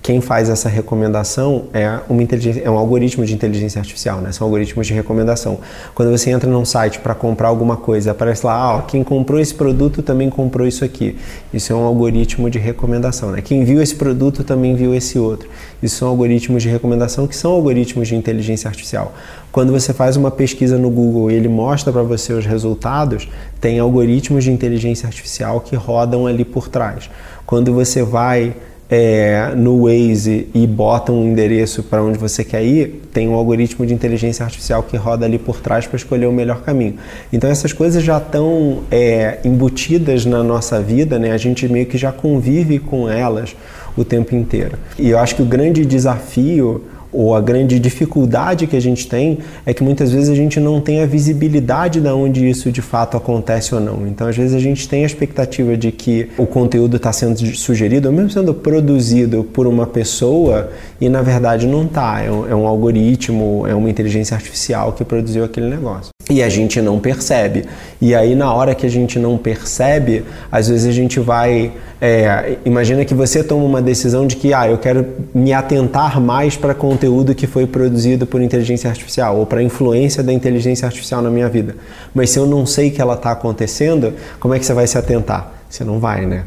quem 0.01 0.21
faz 0.21 0.47
essa 0.49 0.69
recomendação 0.69 1.65
é, 1.73 1.99
uma 2.07 2.23
inteligência, 2.23 2.61
é 2.61 2.69
um 2.69 2.77
algoritmo 2.77 3.25
de 3.25 3.33
inteligência 3.33 3.79
artificial, 3.79 4.21
né? 4.21 4.31
São 4.31 4.45
algoritmos 4.45 4.87
de 4.87 4.93
recomendação. 4.93 5.59
Quando 5.93 6.11
você 6.11 6.29
entra 6.29 6.49
num 6.49 6.63
site 6.63 6.99
para 6.99 7.13
comprar 7.13 7.49
alguma 7.49 7.75
coisa, 7.75 8.11
aparece 8.11 8.45
lá, 8.45 8.77
ah, 8.77 8.81
quem 8.83 9.03
comprou 9.03 9.39
esse 9.39 9.53
produto 9.53 10.01
também 10.01 10.29
comprou 10.29 10.65
isso 10.65 10.85
aqui. 10.85 11.17
Isso 11.53 11.73
é 11.73 11.75
um 11.75 11.83
algoritmo 11.83 12.49
de 12.49 12.57
recomendação, 12.57 13.31
né? 13.31 13.41
Quem 13.41 13.65
viu 13.65 13.81
esse 13.81 13.95
produto 13.95 14.43
também 14.43 14.75
viu 14.75 14.95
esse 14.95 15.19
outro. 15.19 15.49
Isso 15.83 15.97
são 15.97 16.07
algoritmos 16.07 16.63
de 16.63 16.69
recomendação 16.69 17.27
que 17.27 17.35
são 17.35 17.51
algoritmos 17.51 18.07
de 18.07 18.15
inteligência 18.15 18.69
artificial. 18.69 19.13
Quando 19.51 19.71
você 19.71 19.93
faz 19.93 20.15
uma 20.15 20.31
pesquisa 20.31 20.77
no 20.77 20.89
Google 20.89 21.31
e 21.31 21.33
ele 21.33 21.49
mostra 21.49 21.91
para 21.91 22.03
você 22.03 22.31
os 22.31 22.45
resultados, 22.45 23.27
tem 23.59 23.79
algoritmos 23.79 24.43
de 24.43 24.51
inteligência 24.51 25.05
artificial 25.07 25.59
que 25.59 25.75
rodam 25.75 26.27
ali 26.27 26.45
por 26.45 26.69
trás. 26.69 27.09
Quando 27.45 27.73
você 27.73 28.03
vai 28.03 28.55
é, 28.89 29.53
no 29.55 29.83
Waze 29.83 30.47
e 30.53 30.65
bota 30.65 31.11
um 31.11 31.25
endereço 31.25 31.83
para 31.83 32.01
onde 32.01 32.17
você 32.17 32.43
quer 32.43 32.63
ir, 32.63 33.01
tem 33.11 33.27
um 33.27 33.33
algoritmo 33.33 33.85
de 33.85 33.93
inteligência 33.93 34.43
artificial 34.43 34.83
que 34.83 34.95
roda 34.95 35.25
ali 35.25 35.37
por 35.37 35.59
trás 35.59 35.85
para 35.85 35.97
escolher 35.97 36.25
o 36.25 36.31
melhor 36.31 36.61
caminho. 36.61 36.95
Então 37.31 37.49
essas 37.49 37.73
coisas 37.73 38.03
já 38.03 38.17
estão 38.17 38.83
é, 38.89 39.39
embutidas 39.43 40.25
na 40.25 40.41
nossa 40.41 40.81
vida, 40.81 41.19
né? 41.19 41.31
A 41.31 41.37
gente 41.37 41.67
meio 41.67 41.85
que 41.85 41.97
já 41.97 42.11
convive 42.11 42.79
com 42.79 43.09
elas 43.09 43.55
o 43.95 44.05
tempo 44.05 44.35
inteiro. 44.35 44.77
E 44.97 45.09
eu 45.09 45.19
acho 45.19 45.35
que 45.35 45.41
o 45.41 45.45
grande 45.45 45.85
desafio 45.85 46.83
ou 47.11 47.35
a 47.35 47.41
grande 47.41 47.79
dificuldade 47.79 48.67
que 48.67 48.75
a 48.75 48.81
gente 48.81 49.07
tem 49.07 49.39
é 49.65 49.73
que 49.73 49.83
muitas 49.83 50.11
vezes 50.11 50.29
a 50.29 50.35
gente 50.35 50.59
não 50.59 50.81
tem 50.81 51.01
a 51.01 51.05
visibilidade 51.05 51.99
de 51.99 52.09
onde 52.09 52.47
isso 52.47 52.71
de 52.71 52.81
fato 52.81 53.17
acontece 53.17 53.73
ou 53.73 53.81
não. 53.81 54.07
Então, 54.07 54.27
às 54.27 54.35
vezes 54.35 54.55
a 54.55 54.59
gente 54.59 54.87
tem 54.87 55.03
a 55.03 55.05
expectativa 55.05 55.75
de 55.77 55.91
que 55.91 56.29
o 56.37 56.45
conteúdo 56.45 56.97
está 56.97 57.11
sendo 57.11 57.45
sugerido, 57.55 58.07
ou 58.07 58.13
mesmo 58.13 58.29
sendo 58.29 58.53
produzido 58.53 59.43
por 59.43 59.67
uma 59.67 59.85
pessoa, 59.85 60.69
e 60.99 61.09
na 61.09 61.21
verdade 61.21 61.67
não 61.67 61.85
está. 61.85 62.21
É, 62.21 62.31
um, 62.31 62.47
é 62.47 62.55
um 62.55 62.67
algoritmo, 62.67 63.65
é 63.67 63.73
uma 63.73 63.89
inteligência 63.89 64.35
artificial 64.35 64.93
que 64.93 65.03
produziu 65.03 65.43
aquele 65.43 65.69
negócio. 65.69 66.16
E 66.29 66.43
a 66.43 66.49
gente 66.49 66.81
não 66.81 66.99
percebe. 66.99 67.65
E 68.01 68.13
aí, 68.13 68.35
na 68.35 68.53
hora 68.53 68.75
que 68.75 68.85
a 68.85 68.89
gente 68.89 69.17
não 69.17 69.37
percebe, 69.37 70.25
às 70.51 70.67
vezes 70.67 70.85
a 70.85 70.91
gente 70.91 71.21
vai. 71.21 71.71
É, 72.01 72.57
imagina 72.65 73.05
que 73.05 73.13
você 73.13 73.41
toma 73.41 73.63
uma 73.63 73.81
decisão 73.81 74.27
de 74.27 74.35
que, 74.35 74.53
ah, 74.53 74.67
eu 74.67 74.77
quero 74.77 75.05
me 75.33 75.53
atentar 75.53 76.19
mais 76.19 76.57
para 76.57 76.73
conteúdo 76.73 77.33
que 77.33 77.47
foi 77.47 77.65
produzido 77.65 78.27
por 78.27 78.41
inteligência 78.41 78.89
artificial 78.89 79.37
ou 79.37 79.45
para 79.45 79.59
a 79.59 79.63
influência 79.63 80.21
da 80.21 80.33
inteligência 80.33 80.85
artificial 80.85 81.21
na 81.21 81.29
minha 81.29 81.47
vida. 81.47 81.75
Mas 82.13 82.31
se 82.31 82.39
eu 82.39 82.45
não 82.45 82.65
sei 82.65 82.91
que 82.91 83.01
ela 83.01 83.13
está 83.13 83.31
acontecendo, 83.31 84.13
como 84.39 84.53
é 84.53 84.59
que 84.59 84.65
você 84.65 84.73
vai 84.73 84.85
se 84.85 84.97
atentar? 84.97 85.53
Você 85.69 85.83
não 85.85 85.97
vai, 85.97 86.25
né? 86.25 86.43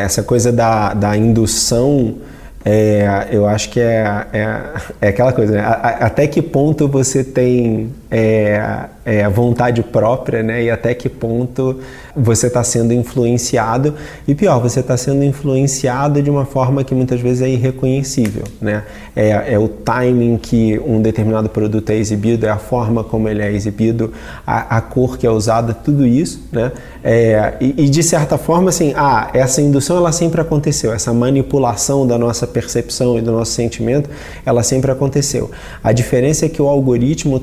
Essa 0.00 0.24
coisa 0.24 0.50
da, 0.50 0.92
da 0.92 1.16
indução 1.16 2.16
É, 2.62 3.28
eu 3.32 3.46
acho 3.46 3.70
que 3.70 3.80
é, 3.80 4.26
é, 4.34 4.60
é 5.00 5.08
aquela 5.08 5.32
coisa, 5.32 5.54
né? 5.54 5.62
até 5.62 6.26
que 6.26 6.42
ponto 6.42 6.86
você 6.86 7.24
tem 7.24 7.90
é, 8.10 8.86
é, 9.04 9.28
vontade 9.28 9.82
própria, 9.82 10.42
né? 10.42 10.64
E 10.64 10.70
até 10.70 10.94
que 10.94 11.08
ponto 11.08 11.78
você 12.14 12.48
está 12.48 12.62
sendo 12.64 12.92
influenciado. 12.92 13.94
E 14.26 14.34
pior, 14.34 14.60
você 14.60 14.80
está 14.80 14.96
sendo 14.96 15.22
influenciado 15.22 16.20
de 16.20 16.28
uma 16.28 16.44
forma 16.44 16.82
que 16.82 16.94
muitas 16.94 17.20
vezes 17.20 17.42
é 17.42 17.48
irreconhecível, 17.48 18.44
né? 18.60 18.82
É, 19.14 19.54
é, 19.54 19.58
o 19.58 19.68
timing 19.68 20.36
que 20.36 20.78
um 20.84 21.00
determinado 21.00 21.48
produto 21.48 21.90
é 21.90 21.96
exibido, 21.96 22.46
é 22.46 22.50
a 22.50 22.58
forma 22.58 23.04
como 23.04 23.28
ele 23.28 23.42
é 23.42 23.52
exibido, 23.52 24.12
a, 24.46 24.76
a 24.76 24.80
cor 24.80 25.16
que 25.16 25.26
é 25.26 25.30
usada, 25.30 25.72
tudo 25.72 26.06
isso, 26.06 26.42
né? 26.50 26.72
É, 27.02 27.54
e, 27.60 27.74
e, 27.84 27.88
de 27.88 28.02
certa 28.02 28.36
forma, 28.36 28.68
assim, 28.68 28.92
ah, 28.94 29.30
essa 29.32 29.62
indução 29.62 29.96
ela 29.96 30.12
sempre 30.12 30.40
aconteceu, 30.40 30.92
essa 30.92 31.12
manipulação 31.14 32.06
da 32.06 32.18
nossa 32.18 32.46
percepção 32.46 33.18
e 33.18 33.22
do 33.22 33.32
nosso 33.32 33.52
sentimento, 33.52 34.10
ela 34.44 34.62
sempre 34.62 34.90
aconteceu. 34.90 35.50
A 35.82 35.92
diferença 35.92 36.46
é 36.46 36.48
que 36.48 36.60
o 36.60 36.68
algoritmo 36.68 37.40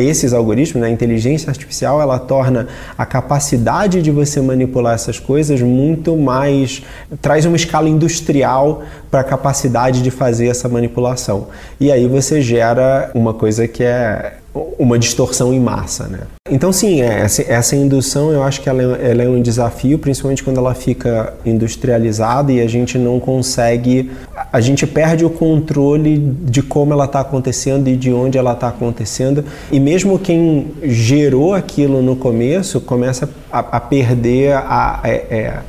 esses 0.00 0.32
algoritmos, 0.32 0.82
né, 0.82 0.88
a 0.88 0.90
inteligência 0.90 1.50
artificial, 1.50 2.00
ela 2.00 2.18
torna 2.18 2.68
a 2.96 3.06
capacidade 3.06 4.02
de 4.02 4.10
você 4.10 4.40
manipular 4.40 4.94
essas 4.94 5.18
coisas 5.18 5.60
muito 5.60 6.16
mais. 6.16 6.82
traz 7.20 7.44
uma 7.44 7.56
escala 7.56 7.88
industrial 7.88 8.82
para 9.10 9.20
a 9.20 9.24
capacidade 9.24 10.02
de 10.02 10.10
fazer 10.10 10.48
essa 10.48 10.68
manipulação. 10.68 11.48
E 11.78 11.90
aí 11.90 12.06
você 12.06 12.40
gera 12.40 13.10
uma 13.14 13.34
coisa 13.34 13.66
que 13.66 13.82
é 13.82 14.34
uma 14.52 14.98
distorção 14.98 15.54
em 15.54 15.60
massa, 15.60 16.08
né? 16.08 16.20
Então 16.50 16.72
sim, 16.72 17.00
é, 17.02 17.20
essa, 17.20 17.42
essa 17.42 17.76
indução 17.76 18.32
eu 18.32 18.42
acho 18.42 18.60
que 18.60 18.68
ela 18.68 18.82
é, 18.82 19.10
ela 19.10 19.22
é, 19.22 19.28
um 19.28 19.40
desafio, 19.40 19.98
principalmente 19.98 20.42
quando 20.42 20.58
ela 20.58 20.74
fica 20.74 21.34
industrializada 21.46 22.50
e 22.50 22.60
a 22.60 22.66
gente 22.66 22.98
não 22.98 23.20
consegue, 23.20 24.10
a 24.52 24.60
gente 24.60 24.86
perde 24.86 25.24
o 25.24 25.30
controle 25.30 26.18
de 26.18 26.62
como 26.62 26.92
ela 26.92 27.04
está 27.04 27.20
acontecendo 27.20 27.88
e 27.88 27.96
de 27.96 28.12
onde 28.12 28.36
ela 28.36 28.52
está 28.52 28.68
acontecendo. 28.68 29.44
E 29.70 29.78
mesmo 29.78 30.18
quem 30.18 30.72
gerou 30.82 31.54
aquilo 31.54 32.02
no 32.02 32.16
começo 32.16 32.80
começa 32.80 33.28
a, 33.50 33.58
a 33.58 33.80
perder 33.80 34.52
a, 34.52 35.00
a, 35.02 35.08
é, 35.08 35.14
é 35.30 35.60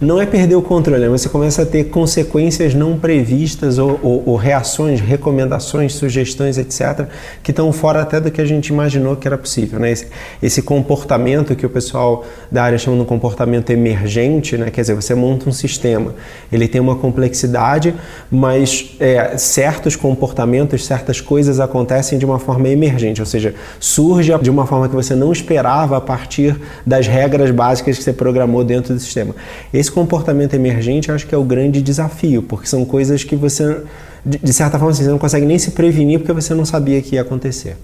não 0.00 0.20
é 0.20 0.26
perder 0.26 0.54
o 0.54 0.62
controle, 0.62 1.02
né? 1.02 1.08
você 1.08 1.28
começa 1.28 1.62
a 1.62 1.66
ter 1.66 1.84
consequências 1.84 2.72
não 2.72 2.96
previstas 2.96 3.78
ou, 3.78 3.98
ou, 4.00 4.22
ou, 4.26 4.36
reações, 4.36 5.00
recomendações, 5.00 5.92
sugestões, 5.94 6.56
etc., 6.56 7.08
que 7.42 7.50
estão 7.50 7.72
fora 7.72 8.02
até 8.02 8.20
do 8.20 8.30
que 8.30 8.40
a 8.40 8.44
gente 8.44 8.68
imaginou 8.68 9.16
que 9.16 9.26
era 9.26 9.36
possível. 9.36 9.80
Né? 9.80 9.90
Esse, 9.90 10.06
esse 10.40 10.62
comportamento 10.62 11.56
que 11.56 11.66
o 11.66 11.68
pessoal 11.68 12.24
da 12.50 12.62
área 12.62 12.78
chama 12.78 12.96
de 12.98 13.04
comportamento 13.06 13.70
emergente, 13.70 14.56
né? 14.56 14.70
quer 14.70 14.82
dizer, 14.82 14.94
você 14.94 15.16
monta 15.16 15.48
um 15.48 15.52
sistema, 15.52 16.14
ele 16.52 16.68
tem 16.68 16.80
uma 16.80 16.94
complexidade, 16.94 17.92
mas 18.30 18.94
é, 19.00 19.36
certos 19.36 19.96
comportamentos, 19.96 20.86
certas 20.86 21.20
coisas 21.20 21.58
acontecem 21.58 22.20
de 22.20 22.24
uma 22.24 22.38
forma 22.38 22.68
emergente, 22.68 23.20
ou 23.20 23.26
seja, 23.26 23.52
surge 23.80 24.32
de 24.40 24.50
uma 24.50 24.64
forma 24.64 24.88
que 24.88 24.94
você 24.94 25.16
não 25.16 25.32
esperava 25.32 25.96
a 25.96 26.00
partir 26.00 26.56
das 26.86 27.08
regras 27.08 27.50
básicas 27.50 27.98
que 27.98 28.04
você 28.04 28.12
programou 28.12 28.62
dentro 28.62 28.94
do 28.94 29.00
sistema. 29.00 29.34
Esse 29.74 29.87
esse 29.88 29.92
comportamento 29.92 30.54
emergente 30.54 31.10
acho 31.10 31.26
que 31.26 31.34
é 31.34 31.38
o 31.38 31.42
grande 31.42 31.80
desafio, 31.80 32.42
porque 32.42 32.66
são 32.66 32.84
coisas 32.84 33.24
que 33.24 33.34
você, 33.34 33.82
de 34.24 34.52
certa 34.52 34.78
forma, 34.78 34.92
você 34.92 35.04
não 35.04 35.18
consegue 35.18 35.46
nem 35.46 35.58
se 35.58 35.70
prevenir 35.70 36.18
porque 36.20 36.32
você 36.32 36.54
não 36.54 36.64
sabia 36.64 37.00
que 37.00 37.14
ia 37.14 37.22
acontecer. 37.22 37.76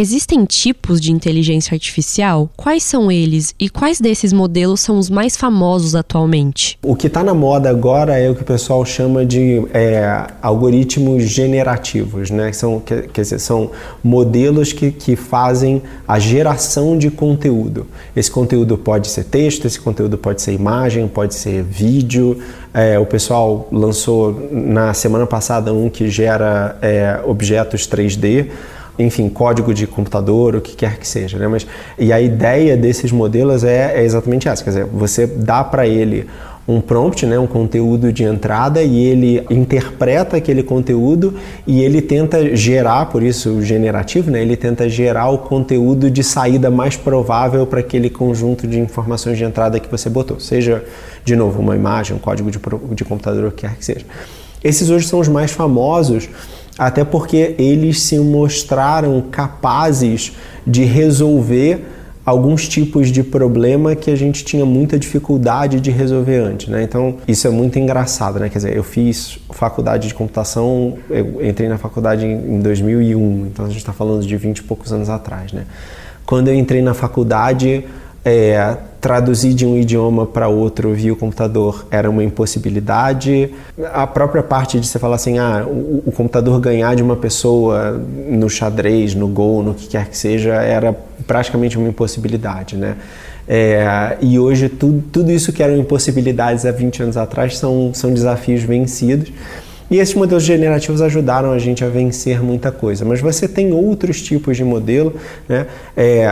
Existem 0.00 0.44
tipos 0.44 1.00
de 1.00 1.10
inteligência 1.10 1.74
artificial? 1.74 2.48
Quais 2.56 2.84
são 2.84 3.10
eles 3.10 3.52
e 3.58 3.68
quais 3.68 4.00
desses 4.00 4.32
modelos 4.32 4.80
são 4.80 4.96
os 4.96 5.10
mais 5.10 5.36
famosos 5.36 5.96
atualmente? 5.96 6.78
O 6.82 6.94
que 6.94 7.08
está 7.08 7.24
na 7.24 7.34
moda 7.34 7.68
agora 7.68 8.16
é 8.16 8.30
o 8.30 8.34
que 8.34 8.42
o 8.42 8.44
pessoal 8.44 8.84
chama 8.84 9.26
de 9.26 9.60
é, 9.74 10.26
algoritmos 10.40 11.24
generativos, 11.24 12.30
né? 12.30 12.52
São, 12.52 12.78
quer 12.78 13.08
dizer, 13.12 13.40
são 13.40 13.72
modelos 14.02 14.72
que, 14.72 14.92
que 14.92 15.16
fazem 15.16 15.82
a 16.06 16.18
geração 16.18 16.96
de 16.96 17.10
conteúdo. 17.10 17.86
Esse 18.14 18.30
conteúdo 18.30 18.78
pode 18.78 19.08
ser 19.08 19.24
texto, 19.24 19.66
esse 19.66 19.80
conteúdo 19.80 20.16
pode 20.16 20.42
ser 20.42 20.52
imagem, 20.52 21.08
pode 21.08 21.34
ser 21.34 21.64
vídeo. 21.64 22.38
É, 22.72 22.98
o 23.00 23.06
pessoal 23.06 23.66
lançou 23.72 24.48
na 24.52 24.94
semana 24.94 25.26
passada 25.26 25.72
um 25.72 25.90
que 25.90 26.08
gera 26.08 26.78
é, 26.80 27.20
objetos 27.26 27.88
3D 27.88 28.46
enfim, 28.98 29.28
código 29.28 29.72
de 29.72 29.86
computador, 29.86 30.56
o 30.56 30.60
que 30.60 30.74
quer 30.74 30.98
que 30.98 31.06
seja. 31.06 31.38
Né? 31.38 31.46
Mas, 31.46 31.66
e 31.98 32.12
a 32.12 32.20
ideia 32.20 32.76
desses 32.76 33.12
modelos 33.12 33.62
é, 33.64 34.00
é 34.00 34.04
exatamente 34.04 34.48
essa, 34.48 34.64
quer 34.64 34.70
dizer, 34.70 34.84
você 34.86 35.26
dá 35.26 35.62
para 35.62 35.86
ele 35.86 36.26
um 36.68 36.82
prompt, 36.82 37.24
né, 37.24 37.38
um 37.38 37.46
conteúdo 37.46 38.12
de 38.12 38.24
entrada 38.24 38.82
e 38.82 39.02
ele 39.02 39.42
interpreta 39.48 40.36
aquele 40.36 40.62
conteúdo 40.62 41.34
e 41.66 41.80
ele 41.80 42.02
tenta 42.02 42.54
gerar, 42.54 43.06
por 43.06 43.22
isso 43.22 43.62
generativo, 43.62 44.30
né, 44.30 44.42
ele 44.42 44.54
tenta 44.54 44.86
gerar 44.86 45.30
o 45.30 45.38
conteúdo 45.38 46.10
de 46.10 46.22
saída 46.22 46.70
mais 46.70 46.94
provável 46.94 47.66
para 47.66 47.80
aquele 47.80 48.10
conjunto 48.10 48.66
de 48.66 48.78
informações 48.78 49.38
de 49.38 49.44
entrada 49.44 49.80
que 49.80 49.90
você 49.90 50.10
botou, 50.10 50.38
seja 50.38 50.84
de 51.24 51.34
novo 51.34 51.58
uma 51.58 51.74
imagem, 51.74 52.14
um 52.14 52.20
código 52.20 52.50
de, 52.50 52.60
de 52.92 53.04
computador, 53.04 53.46
o 53.46 53.50
que 53.50 53.66
quer 53.66 53.74
que 53.74 53.84
seja. 53.84 54.04
Esses 54.62 54.90
hoje 54.90 55.06
são 55.06 55.20
os 55.20 55.28
mais 55.28 55.50
famosos 55.52 56.28
até 56.78 57.04
porque 57.04 57.56
eles 57.58 58.02
se 58.02 58.18
mostraram 58.18 59.20
capazes 59.30 60.32
de 60.66 60.84
resolver 60.84 61.84
alguns 62.24 62.68
tipos 62.68 63.10
de 63.10 63.22
problema 63.22 63.96
que 63.96 64.10
a 64.10 64.16
gente 64.16 64.44
tinha 64.44 64.66
muita 64.66 64.98
dificuldade 64.98 65.80
de 65.80 65.90
resolver 65.90 66.36
antes, 66.36 66.68
né? 66.68 66.82
Então, 66.82 67.16
isso 67.26 67.46
é 67.46 67.50
muito 67.50 67.78
engraçado, 67.78 68.38
né? 68.38 68.50
Quer 68.50 68.58
dizer, 68.58 68.76
eu 68.76 68.84
fiz 68.84 69.38
faculdade 69.50 70.08
de 70.08 70.14
computação, 70.14 70.98
eu 71.08 71.42
entrei 71.42 71.70
na 71.70 71.78
faculdade 71.78 72.26
em 72.26 72.60
2001, 72.60 73.46
então 73.46 73.64
a 73.64 73.68
gente 73.68 73.78
está 73.78 73.94
falando 73.94 74.26
de 74.26 74.36
20 74.36 74.58
e 74.58 74.62
poucos 74.62 74.92
anos 74.92 75.08
atrás, 75.08 75.54
né? 75.54 75.64
Quando 76.26 76.48
eu 76.48 76.54
entrei 76.54 76.82
na 76.82 76.92
faculdade, 76.92 77.86
é, 78.28 78.76
traduzir 79.00 79.54
de 79.54 79.64
um 79.64 79.76
idioma 79.76 80.26
para 80.26 80.48
outro 80.48 80.92
via 80.92 81.12
o 81.12 81.16
computador 81.16 81.86
era 81.90 82.10
uma 82.10 82.22
impossibilidade. 82.22 83.50
A 83.92 84.06
própria 84.06 84.42
parte 84.42 84.78
de 84.78 84.86
você 84.86 84.98
falar 84.98 85.16
assim, 85.16 85.38
ah, 85.38 85.64
o, 85.66 86.02
o, 86.06 86.12
computador 86.12 86.60
ganhar 86.60 86.94
de 86.94 87.02
uma 87.02 87.16
pessoa 87.16 87.92
no 88.28 88.50
xadrez, 88.50 89.14
no 89.14 89.28
gol, 89.28 89.62
no 89.62 89.72
que 89.72 89.88
quer 89.88 90.08
que 90.08 90.16
seja, 90.16 90.54
era 90.54 90.94
praticamente 91.26 91.78
uma 91.78 91.88
impossibilidade, 91.88 92.76
né? 92.76 92.96
É, 93.50 94.18
e 94.20 94.38
hoje 94.38 94.68
tudo, 94.68 95.02
tudo 95.10 95.32
isso 95.32 95.54
que 95.54 95.62
eram 95.62 95.74
impossibilidades 95.78 96.66
há 96.66 96.70
20 96.70 97.04
anos 97.04 97.16
atrás 97.16 97.56
são, 97.56 97.92
são 97.94 98.12
desafios 98.12 98.62
vencidos. 98.62 99.32
E 99.90 99.98
esses 99.98 100.14
modelos 100.14 100.42
generativos 100.42 101.00
ajudaram 101.00 101.50
a 101.50 101.58
gente 101.58 101.82
a 101.84 101.88
vencer 101.88 102.42
muita 102.42 102.70
coisa. 102.70 103.04
Mas 103.04 103.20
você 103.20 103.48
tem 103.48 103.72
outros 103.72 104.20
tipos 104.20 104.56
de 104.56 104.64
modelo. 104.64 105.14
Né? 105.48 105.66
É, 105.96 106.28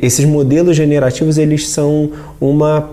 esses 0.00 0.24
modelos 0.24 0.76
generativos 0.76 1.36
eles 1.36 1.68
são 1.68 2.12
uma 2.40 2.88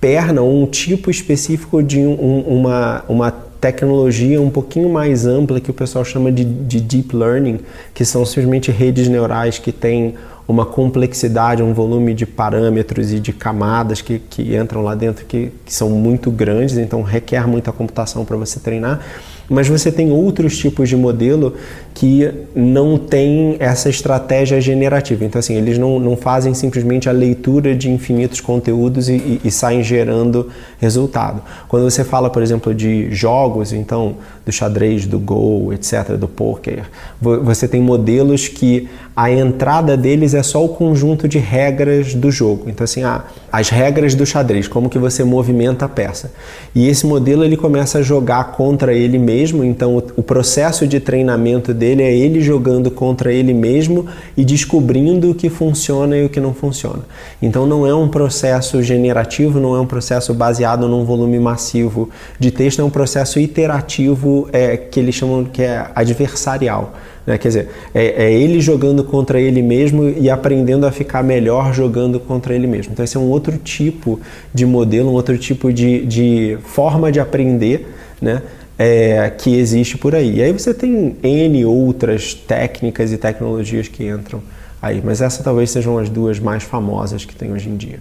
perna, 0.00 0.42
um 0.42 0.66
tipo 0.66 1.10
específico 1.10 1.82
de 1.82 2.00
um, 2.00 2.40
uma, 2.40 3.04
uma 3.08 3.30
tecnologia 3.58 4.38
um 4.42 4.50
pouquinho 4.50 4.90
mais 4.90 5.24
ampla 5.24 5.58
que 5.58 5.70
o 5.70 5.74
pessoal 5.74 6.04
chama 6.04 6.30
de, 6.30 6.44
de 6.44 6.78
deep 6.78 7.16
learning, 7.16 7.60
que 7.94 8.04
são 8.04 8.26
simplesmente 8.26 8.70
redes 8.70 9.08
neurais 9.08 9.58
que 9.58 9.72
têm 9.72 10.14
uma 10.46 10.66
complexidade, 10.66 11.62
um 11.62 11.72
volume 11.72 12.12
de 12.12 12.26
parâmetros 12.26 13.14
e 13.14 13.18
de 13.18 13.32
camadas 13.32 14.02
que, 14.02 14.18
que 14.18 14.54
entram 14.54 14.82
lá 14.82 14.94
dentro 14.94 15.24
que, 15.24 15.50
que 15.64 15.72
são 15.72 15.88
muito 15.88 16.30
grandes, 16.30 16.76
então 16.76 17.00
requer 17.00 17.46
muita 17.48 17.72
computação 17.72 18.26
para 18.26 18.36
você 18.36 18.60
treinar. 18.60 19.00
Mas 19.48 19.68
você 19.68 19.92
tem 19.92 20.10
outros 20.10 20.56
tipos 20.56 20.88
de 20.88 20.96
modelo 20.96 21.54
que 21.94 22.28
não 22.56 22.98
tem 22.98 23.56
essa 23.60 23.88
estratégia 23.88 24.60
generativa. 24.60 25.24
Então, 25.24 25.38
assim, 25.38 25.54
eles 25.54 25.78
não, 25.78 26.00
não 26.00 26.16
fazem 26.16 26.52
simplesmente 26.52 27.08
a 27.08 27.12
leitura 27.12 27.72
de 27.72 27.88
infinitos 27.88 28.40
conteúdos 28.40 29.08
e, 29.08 29.14
e, 29.14 29.40
e 29.44 29.50
saem 29.50 29.82
gerando 29.82 30.50
resultado. 30.80 31.40
Quando 31.68 31.88
você 31.88 32.02
fala, 32.02 32.28
por 32.28 32.42
exemplo, 32.42 32.74
de 32.74 33.14
jogos, 33.14 33.72
então, 33.72 34.16
do 34.44 34.50
xadrez, 34.50 35.06
do 35.06 35.20
Go, 35.20 35.72
etc., 35.72 36.16
do 36.18 36.26
poker, 36.26 36.82
você 37.20 37.68
tem 37.68 37.80
modelos 37.80 38.48
que 38.48 38.88
a 39.16 39.30
entrada 39.30 39.96
deles 39.96 40.34
é 40.34 40.42
só 40.42 40.64
o 40.64 40.68
conjunto 40.70 41.28
de 41.28 41.38
regras 41.38 42.14
do 42.14 42.32
jogo. 42.32 42.64
Então, 42.68 42.82
assim, 42.82 43.04
ah, 43.04 43.24
as 43.52 43.68
regras 43.68 44.16
do 44.16 44.26
xadrez, 44.26 44.66
como 44.66 44.90
que 44.90 44.98
você 44.98 45.22
movimenta 45.22 45.84
a 45.84 45.88
peça. 45.88 46.32
E 46.74 46.88
esse 46.88 47.06
modelo 47.06 47.44
ele 47.44 47.56
começa 47.56 47.98
a 47.98 48.02
jogar 48.02 48.52
contra 48.52 48.92
ele 48.92 49.16
mesmo, 49.16 49.62
então 49.62 49.96
o, 49.96 50.02
o 50.16 50.22
processo 50.22 50.86
de 50.88 50.98
treinamento 50.98 51.72
dele 51.72 51.83
é 51.84 52.14
ele 52.14 52.40
jogando 52.40 52.90
contra 52.90 53.32
ele 53.32 53.52
mesmo 53.52 54.06
e 54.36 54.44
descobrindo 54.44 55.30
o 55.30 55.34
que 55.34 55.48
funciona 55.48 56.16
e 56.16 56.24
o 56.24 56.28
que 56.28 56.40
não 56.40 56.54
funciona. 56.54 57.02
Então 57.40 57.66
não 57.66 57.86
é 57.86 57.94
um 57.94 58.08
processo 58.08 58.82
generativo, 58.82 59.60
não 59.60 59.74
é 59.76 59.80
um 59.80 59.86
processo 59.86 60.32
baseado 60.32 60.88
num 60.88 61.04
volume 61.04 61.38
massivo 61.38 62.10
de 62.38 62.50
texto, 62.50 62.80
é 62.80 62.84
um 62.84 62.90
processo 62.90 63.38
iterativo 63.38 64.48
é, 64.52 64.76
que 64.76 64.98
eles 64.98 65.14
chamam 65.14 65.44
que 65.44 65.62
é 65.62 65.86
adversarial. 65.94 66.94
Né? 67.26 67.38
Quer 67.38 67.48
dizer, 67.48 67.68
é, 67.94 68.24
é, 68.24 68.32
ele 68.32 68.60
jogando 68.60 69.02
contra 69.02 69.40
ele 69.40 69.62
mesmo 69.62 70.08
e 70.08 70.28
aprendendo 70.28 70.86
a 70.86 70.92
ficar 70.92 71.22
melhor 71.22 71.72
jogando 71.72 72.20
contra 72.20 72.54
ele 72.54 72.66
mesmo. 72.66 72.92
Então, 72.92 73.04
esse 73.04 73.16
é 73.16 73.20
um 73.20 73.30
outro 73.30 73.56
tipo 73.56 74.20
de 74.52 74.66
modelo, 74.66 75.10
um 75.10 75.14
outro 75.14 75.36
tipo 75.38 75.72
de, 75.72 76.04
de 76.04 76.58
forma 76.62 77.10
de 77.10 77.20
aprender, 77.20 77.88
né? 78.20 78.42
É, 78.78 79.30
que 79.30 79.56
existe 79.56 79.96
por 79.96 80.14
aí. 80.14 80.36
E 80.36 80.42
aí 80.42 80.52
você 80.52 80.74
tem 80.74 81.16
N 81.22 81.64
outras 81.64 82.34
técnicas 82.34 83.12
e 83.12 83.16
tecnologias 83.16 83.88
que 83.88 84.06
entram 84.06 84.42
aí, 84.80 85.00
mas 85.04 85.20
essas 85.20 85.44
talvez 85.44 85.70
sejam 85.70 85.98
as 85.98 86.08
duas 86.08 86.38
mais 86.38 86.62
famosas 86.62 87.24
que 87.24 87.34
tem 87.34 87.52
hoje 87.52 87.68
em 87.68 87.76
dia. 87.76 88.00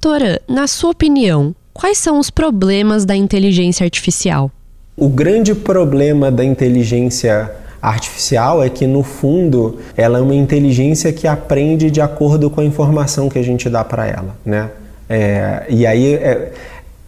Tora, 0.00 0.40
na 0.48 0.66
sua 0.66 0.90
opinião, 0.90 1.54
quais 1.72 1.98
são 1.98 2.18
os 2.18 2.30
problemas 2.30 3.04
da 3.04 3.16
inteligência 3.16 3.84
artificial? 3.84 4.50
O 4.96 5.08
grande 5.08 5.54
problema 5.54 6.30
da 6.30 6.44
inteligência 6.44 7.50
artificial 7.80 8.62
é 8.62 8.68
que, 8.68 8.86
no 8.86 9.02
fundo, 9.02 9.78
ela 9.96 10.18
é 10.18 10.20
uma 10.20 10.34
inteligência 10.34 11.12
que 11.12 11.26
aprende 11.26 11.90
de 11.90 12.00
acordo 12.00 12.50
com 12.50 12.60
a 12.60 12.64
informação 12.64 13.28
que 13.28 13.38
a 13.38 13.42
gente 13.42 13.68
dá 13.68 13.82
para 13.82 14.06
ela, 14.06 14.36
né? 14.44 14.70
É, 15.08 15.66
e 15.68 15.86
aí 15.86 16.14
é, 16.14 16.52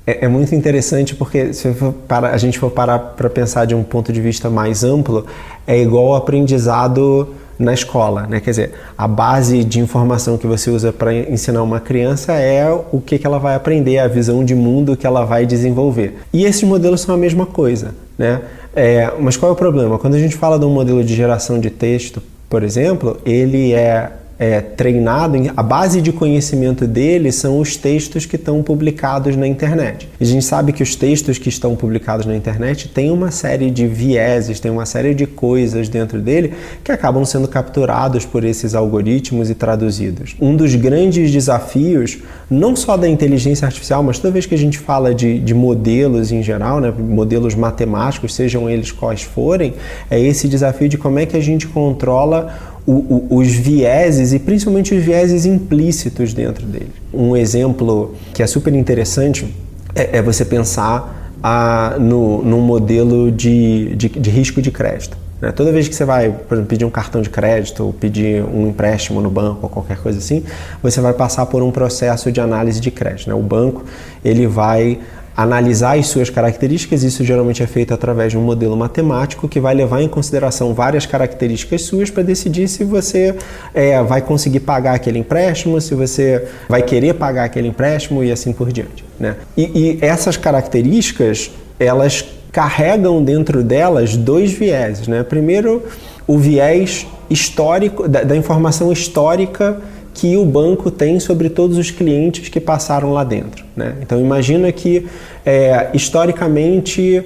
é, 0.06 0.24
é, 0.24 0.28
muito 0.28 0.54
interessante 0.54 1.14
porque 1.14 1.52
se 1.52 1.68
para, 2.08 2.30
a 2.30 2.36
gente 2.36 2.58
for 2.58 2.70
parar 2.70 2.98
para 2.98 3.30
pensar 3.30 3.64
de 3.66 3.74
um 3.74 3.82
ponto 3.82 4.12
de 4.12 4.20
vista 4.20 4.50
mais 4.50 4.82
amplo, 4.82 5.26
é 5.66 5.80
igual 5.80 6.06
ao 6.08 6.16
aprendizado 6.16 7.28
na 7.58 7.72
escola, 7.72 8.26
né? 8.26 8.40
Quer 8.40 8.50
dizer, 8.50 8.72
a 8.98 9.06
base 9.06 9.62
de 9.62 9.78
informação 9.78 10.36
que 10.36 10.46
você 10.46 10.70
usa 10.70 10.92
para 10.92 11.14
ensinar 11.14 11.62
uma 11.62 11.78
criança 11.78 12.32
é 12.32 12.68
o 12.90 13.00
que, 13.00 13.18
que 13.18 13.26
ela 13.26 13.38
vai 13.38 13.54
aprender, 13.54 13.98
a 13.98 14.08
visão 14.08 14.44
de 14.44 14.54
mundo 14.54 14.96
que 14.96 15.06
ela 15.06 15.24
vai 15.24 15.46
desenvolver. 15.46 16.18
E 16.32 16.44
esses 16.44 16.64
modelos 16.64 17.02
são 17.02 17.14
a 17.14 17.18
mesma 17.18 17.46
coisa, 17.46 17.94
né? 18.18 18.40
É, 18.74 19.12
mas 19.20 19.36
qual 19.36 19.50
é 19.50 19.52
o 19.52 19.56
problema? 19.56 19.98
Quando 19.98 20.14
a 20.14 20.18
gente 20.18 20.34
fala 20.34 20.58
de 20.58 20.64
um 20.64 20.70
modelo 20.70 21.04
de 21.04 21.14
geração 21.14 21.60
de 21.60 21.70
texto, 21.70 22.22
por 22.48 22.62
exemplo, 22.62 23.18
ele 23.24 23.72
é 23.72 24.10
é, 24.42 24.60
treinado, 24.60 25.38
a 25.56 25.62
base 25.62 26.02
de 26.02 26.10
conhecimento 26.12 26.84
dele 26.84 27.30
são 27.30 27.60
os 27.60 27.76
textos 27.76 28.26
que 28.26 28.34
estão 28.34 28.60
publicados 28.60 29.36
na 29.36 29.46
internet. 29.46 30.08
E 30.18 30.24
a 30.24 30.26
gente 30.26 30.44
sabe 30.44 30.72
que 30.72 30.82
os 30.82 30.96
textos 30.96 31.38
que 31.38 31.48
estão 31.48 31.76
publicados 31.76 32.26
na 32.26 32.34
internet 32.34 32.88
têm 32.88 33.12
uma 33.12 33.30
série 33.30 33.70
de 33.70 33.86
vieses, 33.86 34.58
tem 34.58 34.68
uma 34.68 34.84
série 34.84 35.14
de 35.14 35.28
coisas 35.28 35.88
dentro 35.88 36.20
dele 36.20 36.54
que 36.82 36.90
acabam 36.90 37.24
sendo 37.24 37.46
capturados 37.46 38.26
por 38.26 38.42
esses 38.42 38.74
algoritmos 38.74 39.48
e 39.48 39.54
traduzidos. 39.54 40.34
Um 40.40 40.56
dos 40.56 40.74
grandes 40.74 41.30
desafios, 41.30 42.18
não 42.50 42.74
só 42.74 42.96
da 42.96 43.08
inteligência 43.08 43.66
artificial, 43.66 44.02
mas 44.02 44.18
toda 44.18 44.32
vez 44.32 44.44
que 44.44 44.56
a 44.56 44.58
gente 44.58 44.76
fala 44.76 45.14
de, 45.14 45.38
de 45.38 45.54
modelos 45.54 46.32
em 46.32 46.42
geral, 46.42 46.80
né, 46.80 46.92
modelos 46.98 47.54
matemáticos, 47.54 48.34
sejam 48.34 48.68
eles 48.68 48.90
quais 48.90 49.22
forem, 49.22 49.74
é 50.10 50.18
esse 50.18 50.48
desafio 50.48 50.88
de 50.88 50.98
como 50.98 51.20
é 51.20 51.26
que 51.26 51.36
a 51.36 51.40
gente 51.40 51.68
controla 51.68 52.71
o, 52.86 52.92
o, 52.92 53.36
os 53.38 53.48
vieses 53.48 54.32
e 54.32 54.38
principalmente 54.38 54.94
os 54.94 55.04
vieses 55.04 55.46
implícitos 55.46 56.34
dentro 56.34 56.66
dele. 56.66 56.90
Um 57.12 57.36
exemplo 57.36 58.14
que 58.34 58.42
é 58.42 58.46
super 58.46 58.74
interessante 58.74 59.54
é, 59.94 60.18
é 60.18 60.22
você 60.22 60.44
pensar 60.44 61.32
a, 61.42 61.96
no, 61.98 62.42
num 62.42 62.60
modelo 62.60 63.30
de, 63.30 63.94
de, 63.96 64.08
de 64.08 64.30
risco 64.30 64.62
de 64.62 64.70
crédito. 64.70 65.16
Né? 65.40 65.50
Toda 65.50 65.72
vez 65.72 65.88
que 65.88 65.94
você 65.94 66.04
vai, 66.04 66.30
por 66.30 66.54
exemplo, 66.54 66.68
pedir 66.68 66.84
um 66.84 66.90
cartão 66.90 67.20
de 67.20 67.28
crédito 67.28 67.84
ou 67.84 67.92
pedir 67.92 68.44
um 68.44 68.68
empréstimo 68.68 69.20
no 69.20 69.30
banco 69.30 69.60
ou 69.62 69.68
qualquer 69.68 69.98
coisa 69.98 70.18
assim, 70.18 70.44
você 70.80 71.00
vai 71.00 71.12
passar 71.12 71.46
por 71.46 71.62
um 71.62 71.70
processo 71.70 72.30
de 72.30 72.40
análise 72.40 72.80
de 72.80 72.90
crédito. 72.90 73.28
Né? 73.28 73.34
O 73.34 73.42
banco 73.42 73.84
ele 74.24 74.46
vai 74.46 75.00
analisar 75.36 75.98
as 75.98 76.06
suas 76.06 76.28
características, 76.28 77.02
isso 77.02 77.24
geralmente 77.24 77.62
é 77.62 77.66
feito 77.66 77.94
através 77.94 78.32
de 78.32 78.38
um 78.38 78.42
modelo 78.42 78.76
matemático 78.76 79.48
que 79.48 79.58
vai 79.58 79.74
levar 79.74 80.02
em 80.02 80.08
consideração 80.08 80.74
várias 80.74 81.06
características 81.06 81.82
suas 81.82 82.10
para 82.10 82.22
decidir 82.22 82.68
se 82.68 82.84
você 82.84 83.34
é, 83.72 84.02
vai 84.02 84.20
conseguir 84.20 84.60
pagar 84.60 84.94
aquele 84.94 85.18
empréstimo, 85.18 85.80
se 85.80 85.94
você 85.94 86.46
vai 86.68 86.82
querer 86.82 87.14
pagar 87.14 87.44
aquele 87.44 87.68
empréstimo 87.68 88.22
e 88.22 88.30
assim 88.30 88.52
por 88.52 88.70
diante. 88.70 89.04
Né? 89.18 89.36
E, 89.56 89.62
e 89.62 89.98
essas 90.02 90.36
características, 90.36 91.50
elas 91.78 92.24
carregam 92.50 93.24
dentro 93.24 93.62
delas 93.62 94.16
dois 94.16 94.52
vieses. 94.52 95.08
Né? 95.08 95.22
Primeiro, 95.22 95.82
o 96.26 96.38
viés 96.38 97.06
histórico, 97.30 98.06
da, 98.06 98.22
da 98.22 98.36
informação 98.36 98.92
histórica 98.92 99.80
que 100.14 100.36
o 100.36 100.44
banco 100.44 100.90
tem 100.90 101.18
sobre 101.18 101.48
todos 101.48 101.78
os 101.78 101.90
clientes 101.90 102.48
que 102.48 102.60
passaram 102.60 103.12
lá 103.12 103.24
dentro. 103.24 103.64
Né? 103.76 103.94
Então 104.02 104.20
imagina 104.20 104.70
que 104.70 105.06
é, 105.44 105.88
historicamente 105.94 107.24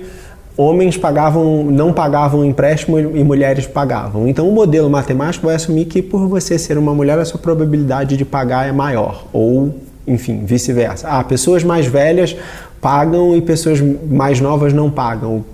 homens 0.57 0.97
pagavam, 0.97 1.65
não 1.65 1.93
pagavam 1.93 2.45
empréstimo 2.45 2.99
e 2.99 3.23
mulheres 3.23 3.67
pagavam. 3.67 4.27
Então 4.27 4.49
o 4.49 4.53
modelo 4.53 4.89
matemático 4.89 5.47
vai 5.47 5.57
assumir 5.57 5.85
que 5.87 6.01
por 6.01 6.27
você 6.29 6.59
ser 6.59 6.79
uma 6.79 6.95
mulher 6.95 7.19
a 7.19 7.25
sua 7.25 7.41
probabilidade 7.41 8.17
de 8.17 8.25
pagar 8.25 8.69
é 8.69 8.73
maior 8.73 9.27
ou 9.33 9.75
enfim, 10.07 10.45
vice-versa. 10.45 11.09
Ah, 11.09 11.25
pessoas 11.25 11.65
mais 11.65 11.87
velhas 11.87 12.37
pagam 12.81 13.37
e 13.37 13.43
pessoas 13.43 13.81
mais 14.09 14.41
novas 14.41 14.73
não 14.73 14.89
pagam 14.89 15.45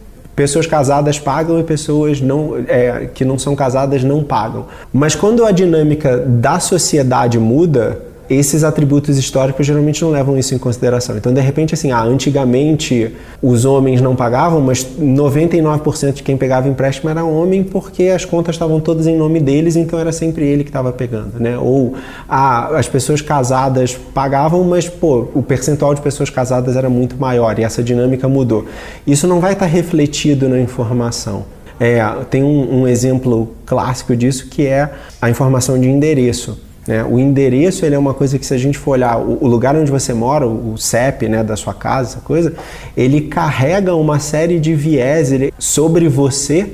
pessoas 0.42 0.66
casadas 0.66 1.20
pagam 1.20 1.60
e 1.60 1.62
pessoas 1.62 2.20
não, 2.20 2.56
é, 2.66 3.08
que 3.14 3.24
não 3.24 3.38
são 3.38 3.54
casadas 3.54 4.02
não 4.02 4.24
pagam. 4.24 4.66
Mas 4.92 5.14
quando 5.14 5.44
a 5.44 5.52
dinâmica 5.52 6.18
da 6.18 6.58
sociedade 6.58 7.38
muda, 7.38 8.00
esses 8.32 8.64
atributos 8.64 9.18
históricos 9.18 9.66
geralmente 9.66 10.02
não 10.02 10.10
levam 10.10 10.38
isso 10.38 10.54
em 10.54 10.58
consideração. 10.58 11.16
Então, 11.16 11.32
de 11.32 11.40
repente, 11.40 11.74
assim, 11.74 11.90
ah, 11.90 12.02
antigamente 12.02 13.12
os 13.42 13.64
homens 13.64 14.00
não 14.00 14.16
pagavam, 14.16 14.60
mas 14.60 14.84
99% 14.84 16.12
de 16.14 16.22
quem 16.22 16.36
pegava 16.36 16.68
empréstimo 16.68 17.10
era 17.10 17.24
homem 17.24 17.62
porque 17.62 18.04
as 18.04 18.24
contas 18.24 18.54
estavam 18.54 18.80
todas 18.80 19.06
em 19.06 19.16
nome 19.16 19.40
deles, 19.40 19.76
então 19.76 19.98
era 19.98 20.12
sempre 20.12 20.46
ele 20.46 20.64
que 20.64 20.70
estava 20.70 20.92
pegando, 20.92 21.38
né? 21.38 21.58
Ou 21.58 21.94
ah, 22.28 22.76
as 22.76 22.88
pessoas 22.88 23.20
casadas 23.20 23.94
pagavam, 24.14 24.64
mas 24.64 24.88
pô, 24.88 25.28
o 25.34 25.42
percentual 25.42 25.94
de 25.94 26.00
pessoas 26.00 26.30
casadas 26.30 26.76
era 26.76 26.88
muito 26.88 27.16
maior 27.16 27.58
e 27.58 27.64
essa 27.64 27.82
dinâmica 27.82 28.28
mudou. 28.28 28.66
Isso 29.06 29.26
não 29.26 29.40
vai 29.40 29.52
estar 29.52 29.66
refletido 29.66 30.48
na 30.48 30.58
informação. 30.58 31.44
É, 31.80 32.00
tem 32.30 32.42
um, 32.42 32.82
um 32.82 32.88
exemplo 32.88 33.54
clássico 33.66 34.14
disso 34.14 34.46
que 34.48 34.66
é 34.66 34.90
a 35.20 35.28
informação 35.28 35.78
de 35.80 35.88
endereço. 35.88 36.58
Né? 36.86 37.04
O 37.04 37.18
endereço 37.18 37.84
ele 37.86 37.94
é 37.94 37.98
uma 37.98 38.14
coisa 38.14 38.38
que 38.38 38.44
se 38.44 38.54
a 38.54 38.58
gente 38.58 38.78
for 38.78 38.92
olhar 38.92 39.18
o, 39.18 39.38
o 39.44 39.46
lugar 39.46 39.76
onde 39.76 39.90
você 39.90 40.12
mora, 40.12 40.46
o, 40.46 40.74
o 40.74 40.78
CEP 40.78 41.28
né, 41.28 41.42
da 41.42 41.56
sua 41.56 41.74
casa, 41.74 42.10
essa 42.10 42.20
coisa, 42.20 42.54
ele 42.96 43.22
carrega 43.22 43.94
uma 43.94 44.18
série 44.18 44.58
de 44.58 44.74
vieses 44.74 45.50
sobre 45.58 46.08
você 46.08 46.68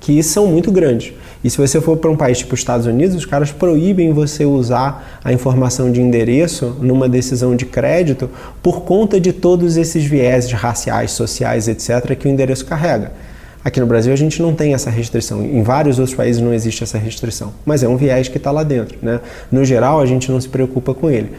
que 0.00 0.22
são 0.22 0.46
muito 0.46 0.70
grandes. 0.70 1.12
E 1.42 1.48
se 1.48 1.56
você 1.56 1.80
for 1.80 1.96
para 1.96 2.10
um 2.10 2.16
país 2.16 2.38
tipo 2.38 2.54
os 2.54 2.60
Estados 2.60 2.86
Unidos, 2.86 3.14
os 3.14 3.24
caras 3.24 3.52
proíbem 3.52 4.12
você 4.12 4.44
usar 4.44 5.20
a 5.22 5.32
informação 5.32 5.90
de 5.90 6.00
endereço 6.00 6.76
numa 6.80 7.08
decisão 7.08 7.54
de 7.54 7.64
crédito 7.64 8.28
por 8.60 8.82
conta 8.82 9.20
de 9.20 9.32
todos 9.32 9.76
esses 9.76 10.04
vieses 10.04 10.50
raciais, 10.52 11.12
sociais, 11.12 11.68
etc., 11.68 12.16
que 12.16 12.26
o 12.26 12.30
endereço 12.30 12.66
carrega. 12.66 13.12
Aqui 13.68 13.80
no 13.80 13.86
Brasil 13.86 14.10
a 14.14 14.16
gente 14.16 14.40
não 14.40 14.54
tem 14.54 14.72
essa 14.72 14.88
restrição. 14.88 15.44
Em 15.44 15.62
vários 15.62 15.98
outros 15.98 16.16
países 16.16 16.40
não 16.40 16.54
existe 16.54 16.82
essa 16.82 16.96
restrição. 16.96 17.52
Mas 17.66 17.82
é 17.82 17.88
um 17.88 17.98
viés 17.98 18.26
que 18.26 18.38
está 18.38 18.50
lá 18.50 18.62
dentro. 18.62 18.96
Né? 19.02 19.20
No 19.52 19.62
geral, 19.62 20.00
a 20.00 20.06
gente 20.06 20.32
não 20.32 20.40
se 20.40 20.48
preocupa 20.48 20.94
com 20.94 21.10
ele. 21.10 21.32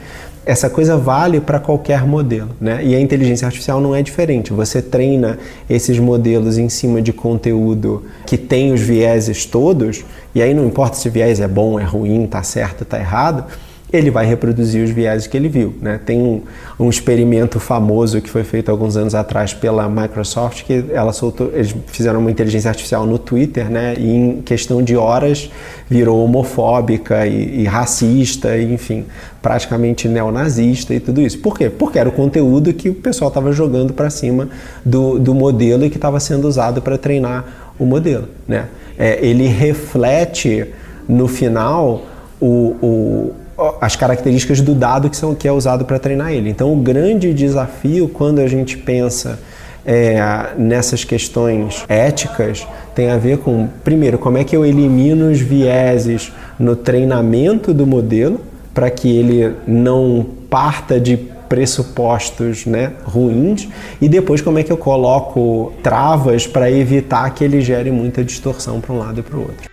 Essa 0.45 0.69
coisa 0.69 0.95
vale 0.95 1.41
para 1.41 1.59
qualquer 1.59 2.05
modelo. 2.05 2.51
Né? 2.61 2.85
E 2.85 2.95
a 2.95 2.99
inteligência 2.99 3.47
artificial 3.47 3.81
não 3.81 3.95
é 3.95 4.03
diferente. 4.03 4.53
Você 4.53 4.79
treina 4.79 5.39
esses 5.67 5.97
modelos 5.97 6.59
em 6.59 6.69
cima 6.69 7.01
de 7.01 7.11
conteúdo 7.11 8.03
que 8.27 8.37
tem 8.37 8.71
os 8.73 8.81
vieses 8.81 9.47
todos, 9.47 10.05
e 10.35 10.43
aí 10.43 10.53
não 10.53 10.67
importa 10.67 10.97
se 10.97 11.09
o 11.09 11.11
viés 11.11 11.39
é 11.39 11.47
bom, 11.47 11.79
é 11.79 11.83
ruim, 11.83 12.25
está 12.25 12.43
certo, 12.43 12.83
está 12.83 12.99
errado 12.99 13.45
ele 13.91 14.11
vai 14.11 14.25
reproduzir 14.25 14.83
os 14.83 14.91
vieses 14.91 15.25
que 15.25 15.35
ele 15.35 15.49
viu. 15.49 15.73
Né? 15.81 15.99
Tem 16.03 16.21
um, 16.21 16.41
um, 16.79 16.89
experimento 16.89 17.59
famoso 17.59 18.21
que 18.21 18.29
foi 18.29 18.43
feito 18.43 18.69
alguns 18.69 18.95
anos 18.95 19.15
atrás 19.15 19.53
pela 19.53 19.89
Microsoft, 19.89 20.63
que 20.63 20.85
ela 20.91 21.11
soltou, 21.11 21.51
eles 21.53 21.75
fizeram 21.87 22.19
uma 22.19 22.29
inteligência 22.29 22.69
artificial 22.69 23.05
no 23.05 23.17
Twitter, 23.17 23.69
né? 23.69 23.95
e 23.97 24.15
em 24.15 24.41
questão 24.41 24.83
de 24.83 24.95
horas 24.95 25.49
virou 25.89 26.23
homofóbica 26.23 27.25
e, 27.25 27.61
e 27.61 27.63
racista, 27.65 28.55
e, 28.55 28.71
enfim, 28.71 29.05
praticamente 29.41 30.07
neonazista 30.07 30.93
e 30.93 30.99
tudo 30.99 31.19
isso. 31.21 31.39
Por 31.39 31.57
quê? 31.57 31.69
Porque 31.69 31.97
era 31.97 32.09
o 32.09 32.11
conteúdo 32.11 32.71
que 32.73 32.89
o 32.89 32.95
pessoal 32.95 33.29
estava 33.29 33.51
jogando 33.51 33.93
para 33.93 34.09
cima 34.11 34.49
do, 34.85 35.17
do 35.17 35.33
modelo 35.33 35.83
e 35.83 35.89
que 35.89 35.97
estava 35.97 36.19
sendo 36.19 36.47
usado 36.47 36.81
para 36.81 36.97
treinar 36.97 37.71
o 37.79 37.85
modelo. 37.85 38.27
Né? 38.47 38.67
É, 38.99 39.25
ele 39.25 39.47
reflete 39.47 40.67
no 41.07 41.27
final 41.27 42.03
o, 42.39 42.75
o 42.81 43.33
as 43.81 43.95
características 43.95 44.61
do 44.61 44.73
dado 44.73 45.09
que, 45.09 45.17
são, 45.17 45.35
que 45.35 45.47
é 45.47 45.51
usado 45.51 45.85
para 45.85 45.99
treinar 45.99 46.31
ele. 46.31 46.49
Então, 46.49 46.71
o 46.73 46.77
grande 46.77 47.33
desafio 47.33 48.07
quando 48.07 48.39
a 48.39 48.47
gente 48.47 48.77
pensa 48.77 49.39
é, 49.85 50.53
nessas 50.57 51.03
questões 51.03 51.83
éticas 51.87 52.67
tem 52.93 53.09
a 53.09 53.17
ver 53.17 53.37
com, 53.39 53.67
primeiro, 53.83 54.17
como 54.17 54.37
é 54.37 54.43
que 54.43 54.55
eu 54.55 54.65
elimino 54.65 55.29
os 55.31 55.39
vieses 55.39 56.31
no 56.59 56.75
treinamento 56.75 57.73
do 57.73 57.87
modelo 57.87 58.41
para 58.73 58.89
que 58.89 59.17
ele 59.17 59.55
não 59.65 60.25
parta 60.49 60.99
de 60.99 61.17
pressupostos 61.17 62.65
né, 62.65 62.93
ruins 63.03 63.67
e 63.99 64.07
depois 64.07 64.41
como 64.41 64.59
é 64.59 64.63
que 64.63 64.71
eu 64.71 64.77
coloco 64.77 65.73
travas 65.81 66.45
para 66.45 66.69
evitar 66.69 67.33
que 67.33 67.43
ele 67.43 67.59
gere 67.59 67.89
muita 67.89 68.23
distorção 68.23 68.79
para 68.79 68.93
um 68.93 68.99
lado 68.99 69.19
e 69.19 69.23
para 69.23 69.37
o 69.37 69.41
outro. 69.41 69.68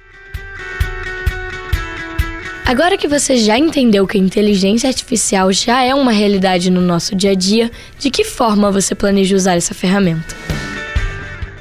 Agora 2.66 2.98
que 2.98 3.06
você 3.06 3.36
já 3.36 3.56
entendeu 3.56 4.08
que 4.08 4.18
a 4.18 4.20
inteligência 4.20 4.88
artificial 4.88 5.52
já 5.52 5.84
é 5.84 5.94
uma 5.94 6.10
realidade 6.10 6.68
no 6.68 6.80
nosso 6.80 7.14
dia 7.14 7.30
a 7.30 7.34
dia, 7.34 7.70
de 7.96 8.10
que 8.10 8.24
forma 8.24 8.72
você 8.72 8.92
planeja 8.92 9.36
usar 9.36 9.54
essa 9.54 9.72
ferramenta? 9.72 10.34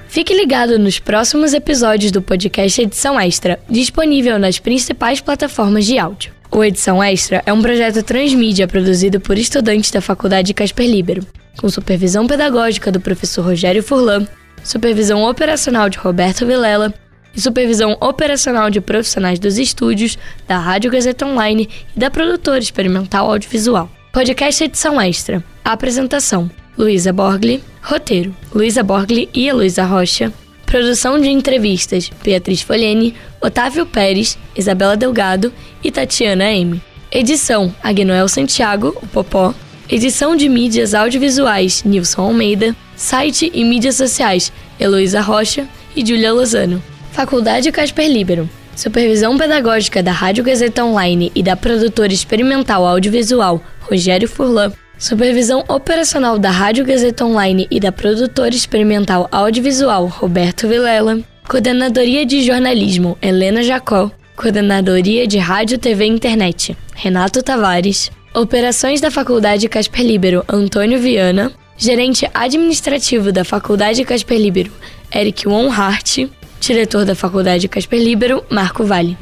Fique 0.08 0.34
ligado 0.34 0.80
nos 0.80 0.98
próximos 0.98 1.54
episódios 1.54 2.12
do 2.12 2.24
podcast 2.24 2.82
Edição 2.82 3.20
Extra, 3.20 3.60
disponível 3.70 4.40
nas 4.40 4.58
principais 4.58 5.22
plataformas 5.22 5.86
de 5.86 6.00
áudio. 6.00 6.34
O 6.50 6.64
Edição 6.64 7.04
Extra 7.04 7.44
é 7.46 7.54
um 7.54 7.62
projeto 7.62 8.02
transmídia 8.02 8.68
produzido 8.68 9.20
por 9.20 9.38
estudantes 9.38 9.92
da 9.92 10.02
Faculdade 10.02 10.56
Casper 10.56 10.90
Libero, 10.90 11.24
com 11.56 11.70
supervisão 11.70 12.26
pedagógica 12.26 12.92
do 12.92 13.00
professor 13.00 13.46
Rogério 13.46 13.84
Furlan, 13.84 14.26
supervisão 14.64 15.24
operacional 15.24 15.88
de 15.88 16.00
Roberto 16.00 16.48
Vilela 16.48 16.92
e 17.36 17.42
supervisão 17.42 17.98
operacional 18.00 18.70
de 18.70 18.80
profissionais 18.80 19.40
dos 19.40 19.58
estúdios, 19.58 20.18
da 20.48 20.58
Rádio 20.58 20.92
Gazeta 20.92 21.26
Online 21.26 21.70
e 21.96 22.00
da 22.00 22.10
produtora 22.10 22.60
experimental 22.60 23.30
audiovisual. 23.30 23.90
Podcast 24.12 24.64
Edição 24.64 25.00
Extra. 25.02 25.44
apresentação: 25.64 26.50
Luísa 26.78 27.12
Borgli. 27.12 27.64
Roteiro: 27.82 28.36
Luísa 28.54 28.82
Borgli 28.82 29.30
e 29.34 29.52
Luísa 29.52 29.84
Rocha. 29.84 30.32
Produção 30.66 31.20
de 31.20 31.30
entrevistas: 31.30 32.10
Beatriz 32.24 32.62
Folhene, 32.62 33.14
Otávio 33.42 33.86
Pérez, 33.86 34.38
Isabela 34.56 34.96
Delgado 34.96 35.54
e 35.84 35.92
Tatiana 35.92 36.52
M. 36.52 36.82
Edição: 37.12 37.74
Agnoel 37.84 38.28
Santiago, 38.28 38.98
o 39.02 39.08
Popó. 39.08 39.54
Edição 39.90 40.36
de 40.36 40.50
mídias 40.50 40.94
audiovisuais: 40.94 41.84
Nilson 41.84 42.22
Almeida. 42.22 42.76
Site 42.96 43.52
e 43.54 43.64
mídias 43.64 43.96
sociais: 43.96 44.52
Heloísa 44.80 45.22
Rocha 45.22 45.68
e 45.96 46.06
Júlia 46.06 46.34
Lozano. 46.34 46.82
Faculdade 47.16 47.72
Casper 47.72 48.12
Libero. 48.12 48.50
Supervisão 48.76 49.38
pedagógica 49.38 50.04
da 50.04 50.12
Rádio 50.12 50.44
Gazeta 50.44 50.84
Online 50.84 51.32
e 51.34 51.42
da 51.42 51.56
produtora 51.56 52.12
experimental 52.12 52.86
audiovisual 52.86 53.64
Rogério 53.80 54.28
Furlan. 54.28 54.74
Supervisão 54.98 55.64
operacional 55.70 56.38
da 56.38 56.52
Rádio 56.52 56.84
Gazeta 56.84 57.24
Online 57.24 57.68
e 57.72 57.80
da 57.80 57.90
produtora 57.90 58.50
experimental 58.50 59.30
audiovisual 59.32 60.08
Roberto 60.08 60.68
Vilela. 60.68 61.22
Coordenadoria 61.48 62.26
de 62.26 62.44
jornalismo 62.44 63.18
Helena 63.22 63.64
Jacó. 63.64 64.12
Coordenadoria 64.36 65.26
de 65.26 65.38
Rádio, 65.38 65.78
TV 65.78 66.04
e 66.04 66.10
Internet 66.10 66.78
Renato 66.94 67.42
Tavares. 67.42 68.12
Operações 68.34 69.00
da 69.00 69.10
Faculdade 69.10 69.70
Casper 69.70 70.06
Libero 70.06 70.44
Antônio 70.50 71.00
Viana. 71.00 71.50
Gerente 71.78 72.30
administrativo 72.34 73.32
da 73.32 73.46
Faculdade 73.46 74.04
Casper 74.04 74.38
Libero 74.38 74.72
Eric 75.14 75.48
Wonhart 75.48 76.30
diretor 76.66 77.06
da 77.06 77.16
Faculdade 77.16 77.68
Casper 77.68 78.00
Libero, 78.00 78.44
Marco 78.50 78.84
Vale. 78.84 79.18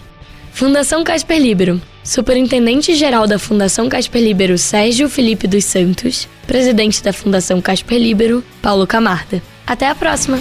Fundação 0.53 1.03
Casper 1.03 1.39
Libero. 1.39 1.81
Superintendente-geral 2.03 3.27
da 3.27 3.39
Fundação 3.39 3.89
Casper 3.89 4.21
Libero, 4.21 4.57
Sérgio 4.57 5.09
Felipe 5.09 5.47
dos 5.47 5.65
Santos. 5.65 6.27
Presidente 6.47 7.03
da 7.03 7.13
Fundação 7.13 7.61
Casper 7.61 7.97
Libero, 7.97 8.43
Paulo 8.61 8.85
Camarda. 8.87 9.41
Até 9.65 9.87
a 9.87 9.95
próxima! 9.95 10.39